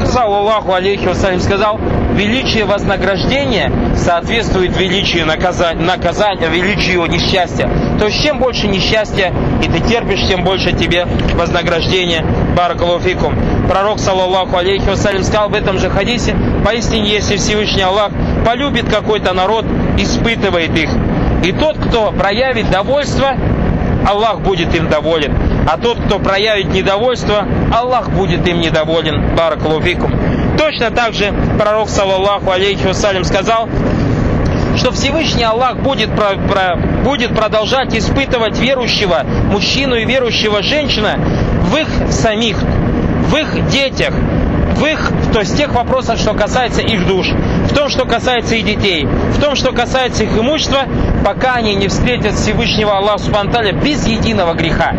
[0.05, 1.79] саллаллаху алейхи вассалям сказал,
[2.21, 7.69] величие вознаграждения соответствует величию наказания, наказания, величию несчастья.
[7.99, 12.25] То есть чем больше несчастья и ты терпишь, тем больше тебе вознаграждение.
[12.57, 13.35] Баракалуфикум.
[13.69, 18.11] Пророк, саллаллаху алейхи вассалям, сказал в этом же хадисе, поистине, если Всевышний Аллах
[18.45, 19.65] полюбит какой-то народ,
[19.97, 20.91] испытывает их.
[21.45, 23.35] И тот, кто проявит довольство,
[24.07, 25.35] Аллах будет им доволен.
[25.67, 29.35] А тот, кто проявит недовольство, Аллах будет им недоволен.
[29.37, 30.40] Баракалуфикум.
[30.61, 33.67] Точно так же пророк, саллаллаху алейхи вассалям, сказал,
[34.77, 41.19] что Всевышний Аллах будет, про, про, будет продолжать испытывать верующего мужчину и верующего женщина
[41.63, 47.07] в их самих, в их детях, в их, то есть тех вопросах, что касается их
[47.07, 50.81] душ, в том, что касается их детей, в том, что касается их имущества,
[51.25, 54.95] пока они не встретят Всевышнего Аллаха Субтитры без единого греха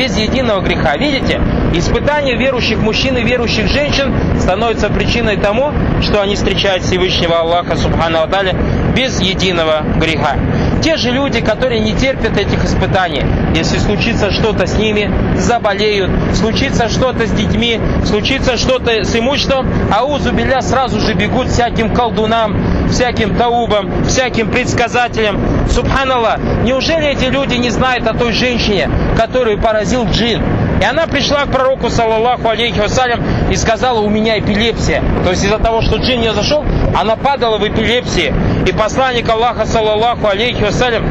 [0.00, 0.96] без единого греха.
[0.96, 1.38] Видите,
[1.74, 8.20] испытание верующих мужчин и верующих женщин становится причиной тому, что они встречают Всевышнего Аллаха Субхану
[8.20, 8.56] Аталя
[8.96, 10.36] без единого греха.
[10.82, 13.22] Те же люди, которые не терпят этих испытаний,
[13.54, 20.04] если случится что-то с ними, заболеют, случится что-то с детьми, случится что-то с имуществом, а
[20.04, 25.38] узубиля сразу же бегут всяким колдунам, всяким таубам, всяким предсказателям.
[25.70, 30.42] Субханаллах, неужели эти люди не знают о той женщине, которую поразил джин?
[30.80, 35.02] И она пришла к пророку, саллаллаху алейхи вассалям, и сказала, у меня эпилепсия.
[35.24, 36.64] То есть из-за того, что джин не зашел,
[36.98, 38.34] она падала в эпилепсии.
[38.66, 41.04] И посланник Аллаха, саллаллаху алейхи вассалям,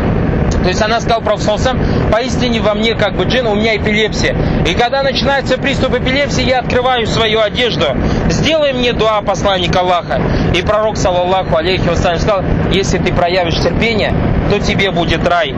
[0.62, 1.80] то есть она сказала про Сам,
[2.12, 4.36] поистине во мне как бы джин, у меня эпилепсия.
[4.68, 7.86] И когда начинается приступ эпилепсии, я открываю свою одежду.
[8.30, 10.22] Сделай мне дуа, посланник Аллаха.
[10.54, 14.14] И пророк, саллаллаху алейхи вассалям, сказал, если ты проявишь терпение,
[14.50, 15.56] то тебе будет рай.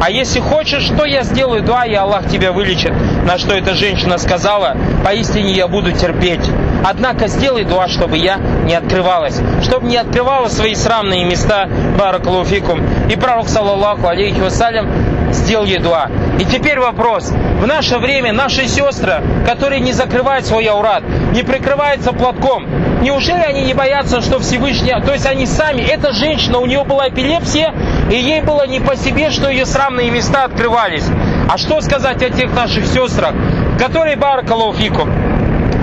[0.00, 2.92] А если хочешь, то я сделаю дуа, и Аллах тебя вылечит.
[3.26, 4.74] На что эта женщина сказала,
[5.04, 6.40] поистине я буду терпеть.
[6.82, 12.80] Однако сделай дуа, чтобы я не открывалась, чтобы не открывала свои срамные места, баракалуфикум.
[13.10, 14.88] И пророк, саллаллаху алейхи вассалям,
[15.32, 16.08] сделал ей дуа.
[16.38, 17.30] И теперь вопрос.
[17.60, 21.02] В наше время наши сестры, которые не закрывают свой аурат,
[21.32, 22.66] не прикрываются платком,
[23.02, 24.94] неужели они не боятся, что Всевышний...
[25.04, 27.74] То есть они сами, эта женщина, у нее была эпилепсия,
[28.10, 31.06] и ей было не по себе, что ее срамные места открывались.
[31.48, 33.34] А что сказать о тех наших сестрах,
[33.78, 35.29] которые, баракалуфикум,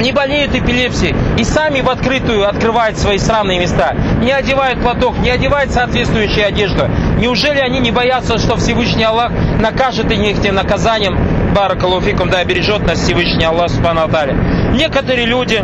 [0.01, 1.15] не болеют эпилепсией.
[1.37, 6.87] И сами в открытую открывают свои срамные места, не одевают платок, не одевают соответствующую одежду.
[7.17, 11.17] Неужели они не боятся, что Всевышний Аллах накажет их тем наказанием,
[11.53, 14.01] баракалуфикум, да бережет нас Всевышний Аллах Субхану
[14.73, 15.63] Некоторые люди,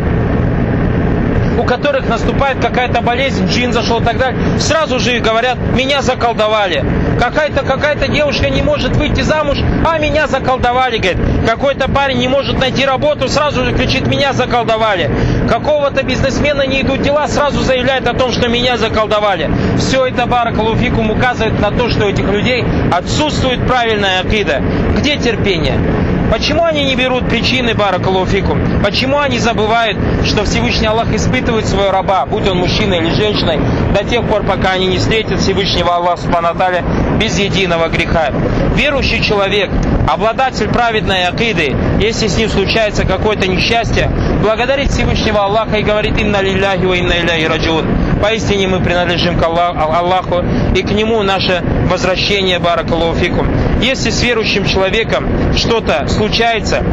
[1.58, 6.84] у которых наступает какая-то болезнь, джин зашел и так далее, сразу же говорят, меня заколдовали.
[7.20, 11.18] Какая-то какая-то девушка не может выйти замуж, а меня заколдовали, говорит.
[11.48, 15.10] Какой-то парень не может найти работу, сразу же кричит, меня заколдовали.
[15.50, 19.50] Какого-то бизнесмена не идут дела, сразу заявляет о том, что меня заколдовали.
[19.78, 24.62] Все это Баракалуфикум указывает на то, что у этих людей отсутствует правильная акида.
[24.98, 26.03] Где терпение?
[26.34, 28.82] Почему они не берут причины Баракалуфикум?
[28.84, 33.60] Почему они забывают, что Всевышний Аллах испытывает своего раба, будь он мужчиной или женщиной,
[33.94, 36.84] до тех пор, пока они не встретят Всевышнего Аллаха Субханаталя
[37.22, 38.32] без единого греха.
[38.76, 39.70] Верующий человек,
[40.12, 44.10] обладатель праведной акиды, если с ним случается какое-то несчастье,
[44.42, 47.86] благодарит Всевышнего Аллаха и говорит «Инна лилляхи ва инна илляхи раджун».
[48.24, 51.62] Поистине мы принадлежим к Аллаху, и к Нему наше
[51.92, 53.50] возвращение, баракалуфикум.
[53.82, 56.86] Если с верующим человеком что-то случается,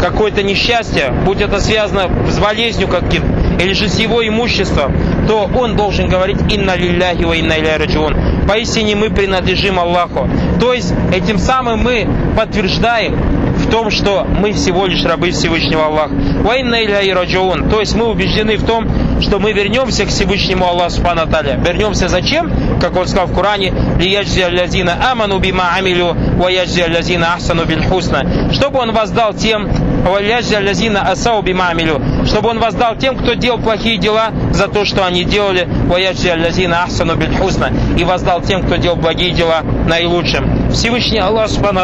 [0.00, 3.24] какое-то несчастье, будь это связано с болезнью каким
[3.58, 4.96] или же с его имуществом,
[5.26, 8.16] то он должен говорить «Инна лилляхи ва инна раджун».
[8.46, 10.28] Поистине мы принадлежим Аллаху.
[10.60, 12.06] То есть этим самым мы
[12.36, 13.16] подтверждаем
[13.56, 16.14] в том, что мы всего лишь рабы Всевышнего Аллаха.
[16.14, 16.78] Ва инна
[17.12, 17.68] раджун.
[17.68, 18.88] То есть мы убеждены в том,
[19.22, 21.22] что мы вернемся к Всевышнему Аллаху Субхану
[21.64, 22.52] Вернемся зачем?
[22.80, 23.72] Как он сказал в Коране,
[25.00, 26.16] аману бима амилю
[27.34, 28.52] ахсану биль хусна.
[28.52, 29.70] Чтобы он воздал тем,
[31.00, 32.02] асау бима амилю.
[32.26, 35.68] Чтобы он воздал тем, кто делал плохие дела, за то, что они делали,
[36.74, 37.70] ахсану биль хусна.
[37.96, 40.70] И воздал тем, кто делал благие дела, наилучшим.
[40.72, 41.80] Всевышний Аллах Субхану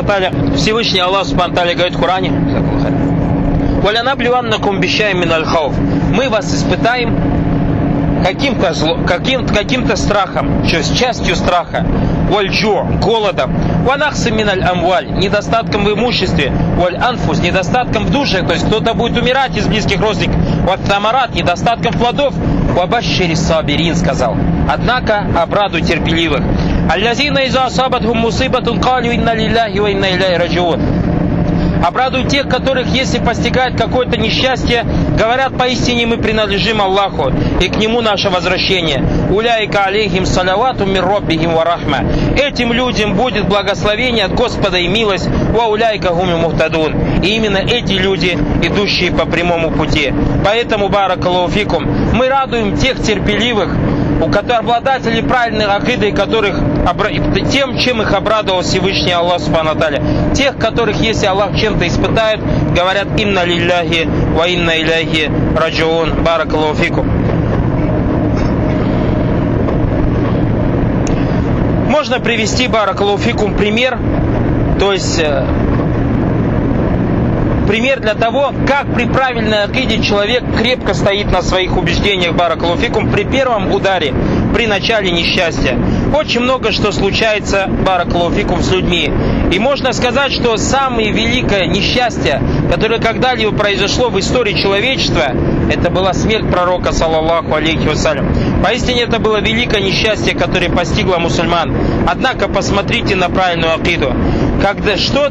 [0.56, 2.32] Всевышний Аллах Субхану говорит в Коране,
[3.82, 5.44] «Валянабливаннакум бищаем мин аль
[6.10, 7.27] Мы вас испытаем
[8.24, 8.74] каким-то
[9.06, 11.86] каким, каким-то страхом, что с частью страха,
[12.30, 13.54] вальджо, голодом,
[13.84, 19.20] ванахса миналь амваль, недостатком в имуществе, валь анфус, недостатком в душе, то есть кто-то будет
[19.20, 22.34] умирать из близких родственников, вот тамарат, недостатком плодов,
[22.74, 24.36] вабашшири сабирин сказал.
[24.68, 26.42] Однако обрадуй терпеливых.
[26.90, 30.80] Аллазина иза асабатхум мусибатун калю инна лилляхи ва инна иляй раджиун.
[31.84, 34.84] Обрадуй тех, которых, если постигает какое-то несчастье,
[35.18, 39.04] говорят, поистине мы принадлежим Аллаху, и к Нему наше возвращение.
[39.30, 42.04] Уляйка алейхим салавату мир роббихим варахма.
[42.36, 45.28] Этим людям будет благословение от Господа и милость.
[45.28, 46.94] Ва уляйка гуми мухтадун.
[47.22, 50.12] И именно эти люди, идущие по прямому пути.
[50.44, 53.74] Поэтому, баракалуфикум, мы радуем тех терпеливых,
[54.20, 56.60] у которых обладателей правильной акиды, которых
[57.50, 59.74] тем, чем их обрадовал Всевышний Аллах Субхану
[60.34, 62.40] Тех, которых, если Аллах чем-то испытает,
[62.74, 67.04] говорят «Инна лилляхи ва инна иляхи раджиун баракалуфику».
[71.88, 73.98] Можно привести баракалуфикум пример,
[74.78, 75.44] то есть э,
[77.68, 83.24] пример для того, как при правильной акиде человек крепко стоит на своих убеждениях Баракалуфикум при
[83.24, 84.14] первом ударе,
[84.54, 85.78] при начале несчастья.
[86.14, 89.12] Очень много что случается Баракалуфикум с людьми.
[89.52, 92.40] И можно сказать, что самое великое несчастье,
[92.72, 95.34] которое когда-либо произошло в истории человечества,
[95.70, 98.32] это была смерть пророка, саллаллаху алейхи вассалям.
[98.64, 101.76] Поистине это было великое несчастье, которое постигло мусульман.
[102.06, 104.14] Однако посмотрите на правильную акиду.
[104.62, 105.30] Когда что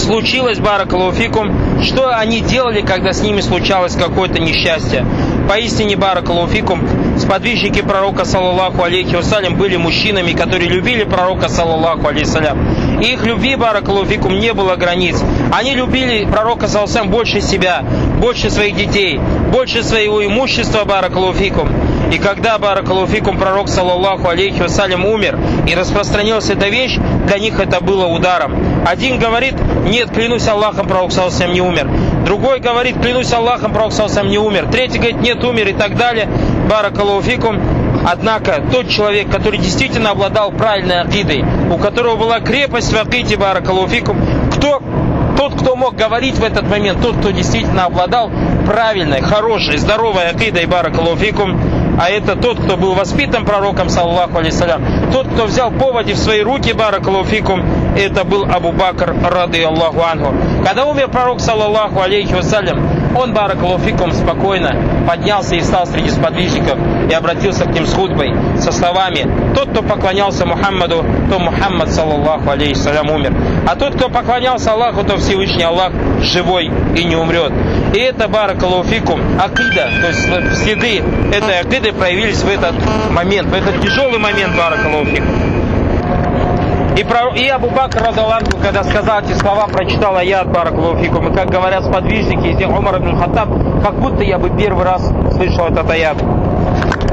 [0.00, 5.04] случилось, Баракалуфикум, что они делали, когда с ними случалось какое-то несчастье.
[5.48, 6.82] Поистине, Баракалуфикум,
[7.18, 12.30] сподвижники пророка, саллаллаху алейхи вассалям, были мужчинами, которые любили пророка, саллаллаху алейхи
[13.02, 15.22] И их любви, Баракалуфикум, не было границ.
[15.52, 17.84] Они любили пророка, саллаллаху больше себя,
[18.20, 19.20] больше своих детей,
[19.52, 21.68] больше своего имущества, Баракалуфикум.
[22.12, 25.38] И когда, баракалуфикум, пророк, саллаллаху алейхи вассалям, умер
[25.68, 28.69] и распространилась эта вещь, для них это было ударом.
[28.86, 29.54] Один говорит,
[29.84, 31.88] нет, клянусь Аллахом, пророк, саллаллаху не умер.
[32.24, 34.68] Другой говорит, клянусь Аллахом, пророк, саллаллаху не умер.
[34.70, 36.28] Третий говорит, нет, умер и так далее.
[36.68, 37.60] Баракалуфикум.
[38.04, 44.18] Однако тот человек, который действительно обладал правильной акидой, у которого была крепость в акиде Баракалуфикум,
[44.54, 44.82] кто
[45.36, 48.30] тот, кто мог говорить в этот момент, тот, кто действительно обладал
[48.66, 51.60] правильной, хорошей, здоровой акидой Баракалуфикум,
[52.00, 56.40] а это тот, кто был воспитан пророком, саллаху алейсалям, тот, кто взял поводи в свои
[56.40, 57.62] руки, баракалуфикум,
[57.96, 60.34] это был Абу Бакр, рады Аллаху Ангу.
[60.64, 64.74] Когда умер пророк, саллаху алейхи вассалям, он, баракалуфикум, спокойно
[65.06, 66.78] поднялся и стал среди сподвижников
[67.10, 72.50] и обратился к ним с худбой, со словами «Тот, кто поклонялся Мухаммаду, то Мухаммад, саллаллаху
[72.50, 73.34] алейхи салям, умер.
[73.66, 77.52] А тот, кто поклонялся Аллаху, то Всевышний Аллах живой и не умрет».
[77.94, 82.74] И это баракалуфикум, акида, то есть следы этой акиды проявились в этот
[83.10, 85.49] момент, в этот тяжелый момент баракалуфикум.
[86.96, 88.00] И, про, и Абу Бакр
[88.62, 91.32] когда сказал эти слова, прочитал аят Баракулуфикум.
[91.32, 93.48] И как говорят сподвижники из Умар ибн Хаттаб,
[93.82, 95.02] как будто я бы первый раз
[95.34, 96.18] слышал этот аят.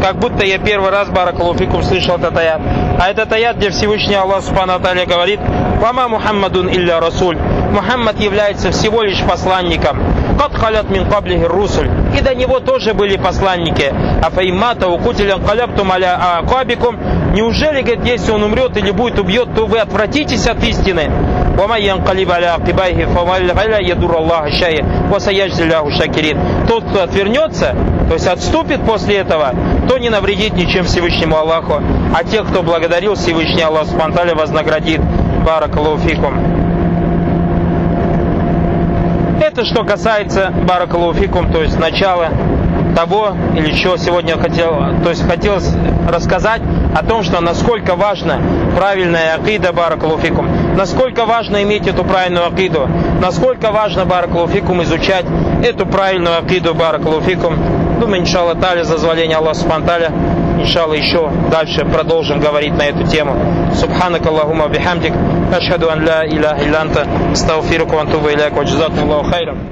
[0.01, 2.61] Как будто я первый раз Баракулуфикум слышал этот аят.
[2.99, 5.39] А этот аят, где Всевышний Аллах Субхану говорит,
[5.79, 7.37] «Вама Мухаммадун илля Расуль».
[7.71, 9.99] Мухаммад является всего лишь посланником.
[10.39, 11.89] Кад халят мин каблихи русуль.
[12.17, 13.93] И до него тоже были посланники.
[14.21, 16.97] А фаимата укутилян каляптум аля акабикум.
[17.37, 21.03] Неужели, говорит, если он умрет или будет убьет, то вы отвратитесь от истины?
[26.67, 27.75] Тот, кто отвернется,
[28.07, 29.53] то есть отступит после этого,
[29.87, 31.75] то не навредит ничем Всевышнему Аллаху.
[32.15, 35.01] А тех, кто благодарил Всевышний Аллах Субтитры вознаградит.
[35.45, 36.33] Баракалуфикум.
[39.39, 42.29] Это что касается Баракалуфикум, то есть начала
[42.95, 45.71] того, или что сегодня хотел, то есть хотелось
[46.09, 46.63] рассказать
[46.97, 48.41] о том, что насколько важно
[48.75, 52.89] правильная акида Баракалуфикум, насколько важно иметь эту правильную акиду,
[53.21, 55.25] насколько важно Баракалуфикум изучать
[55.63, 57.99] эту правильную акиду Баракалуфикум.
[57.99, 60.11] Думаю, иншалла тали, зазволение Аллаха Субтитры
[60.59, 63.35] иншалла еще дальше продолжим говорить на эту тему.
[63.75, 65.13] Субханак Аллахума бихамдик,
[65.55, 68.65] ашхаду ан ла илляха илля анта, астагфирука ва антубу иляйка,
[69.29, 69.67] хайрам.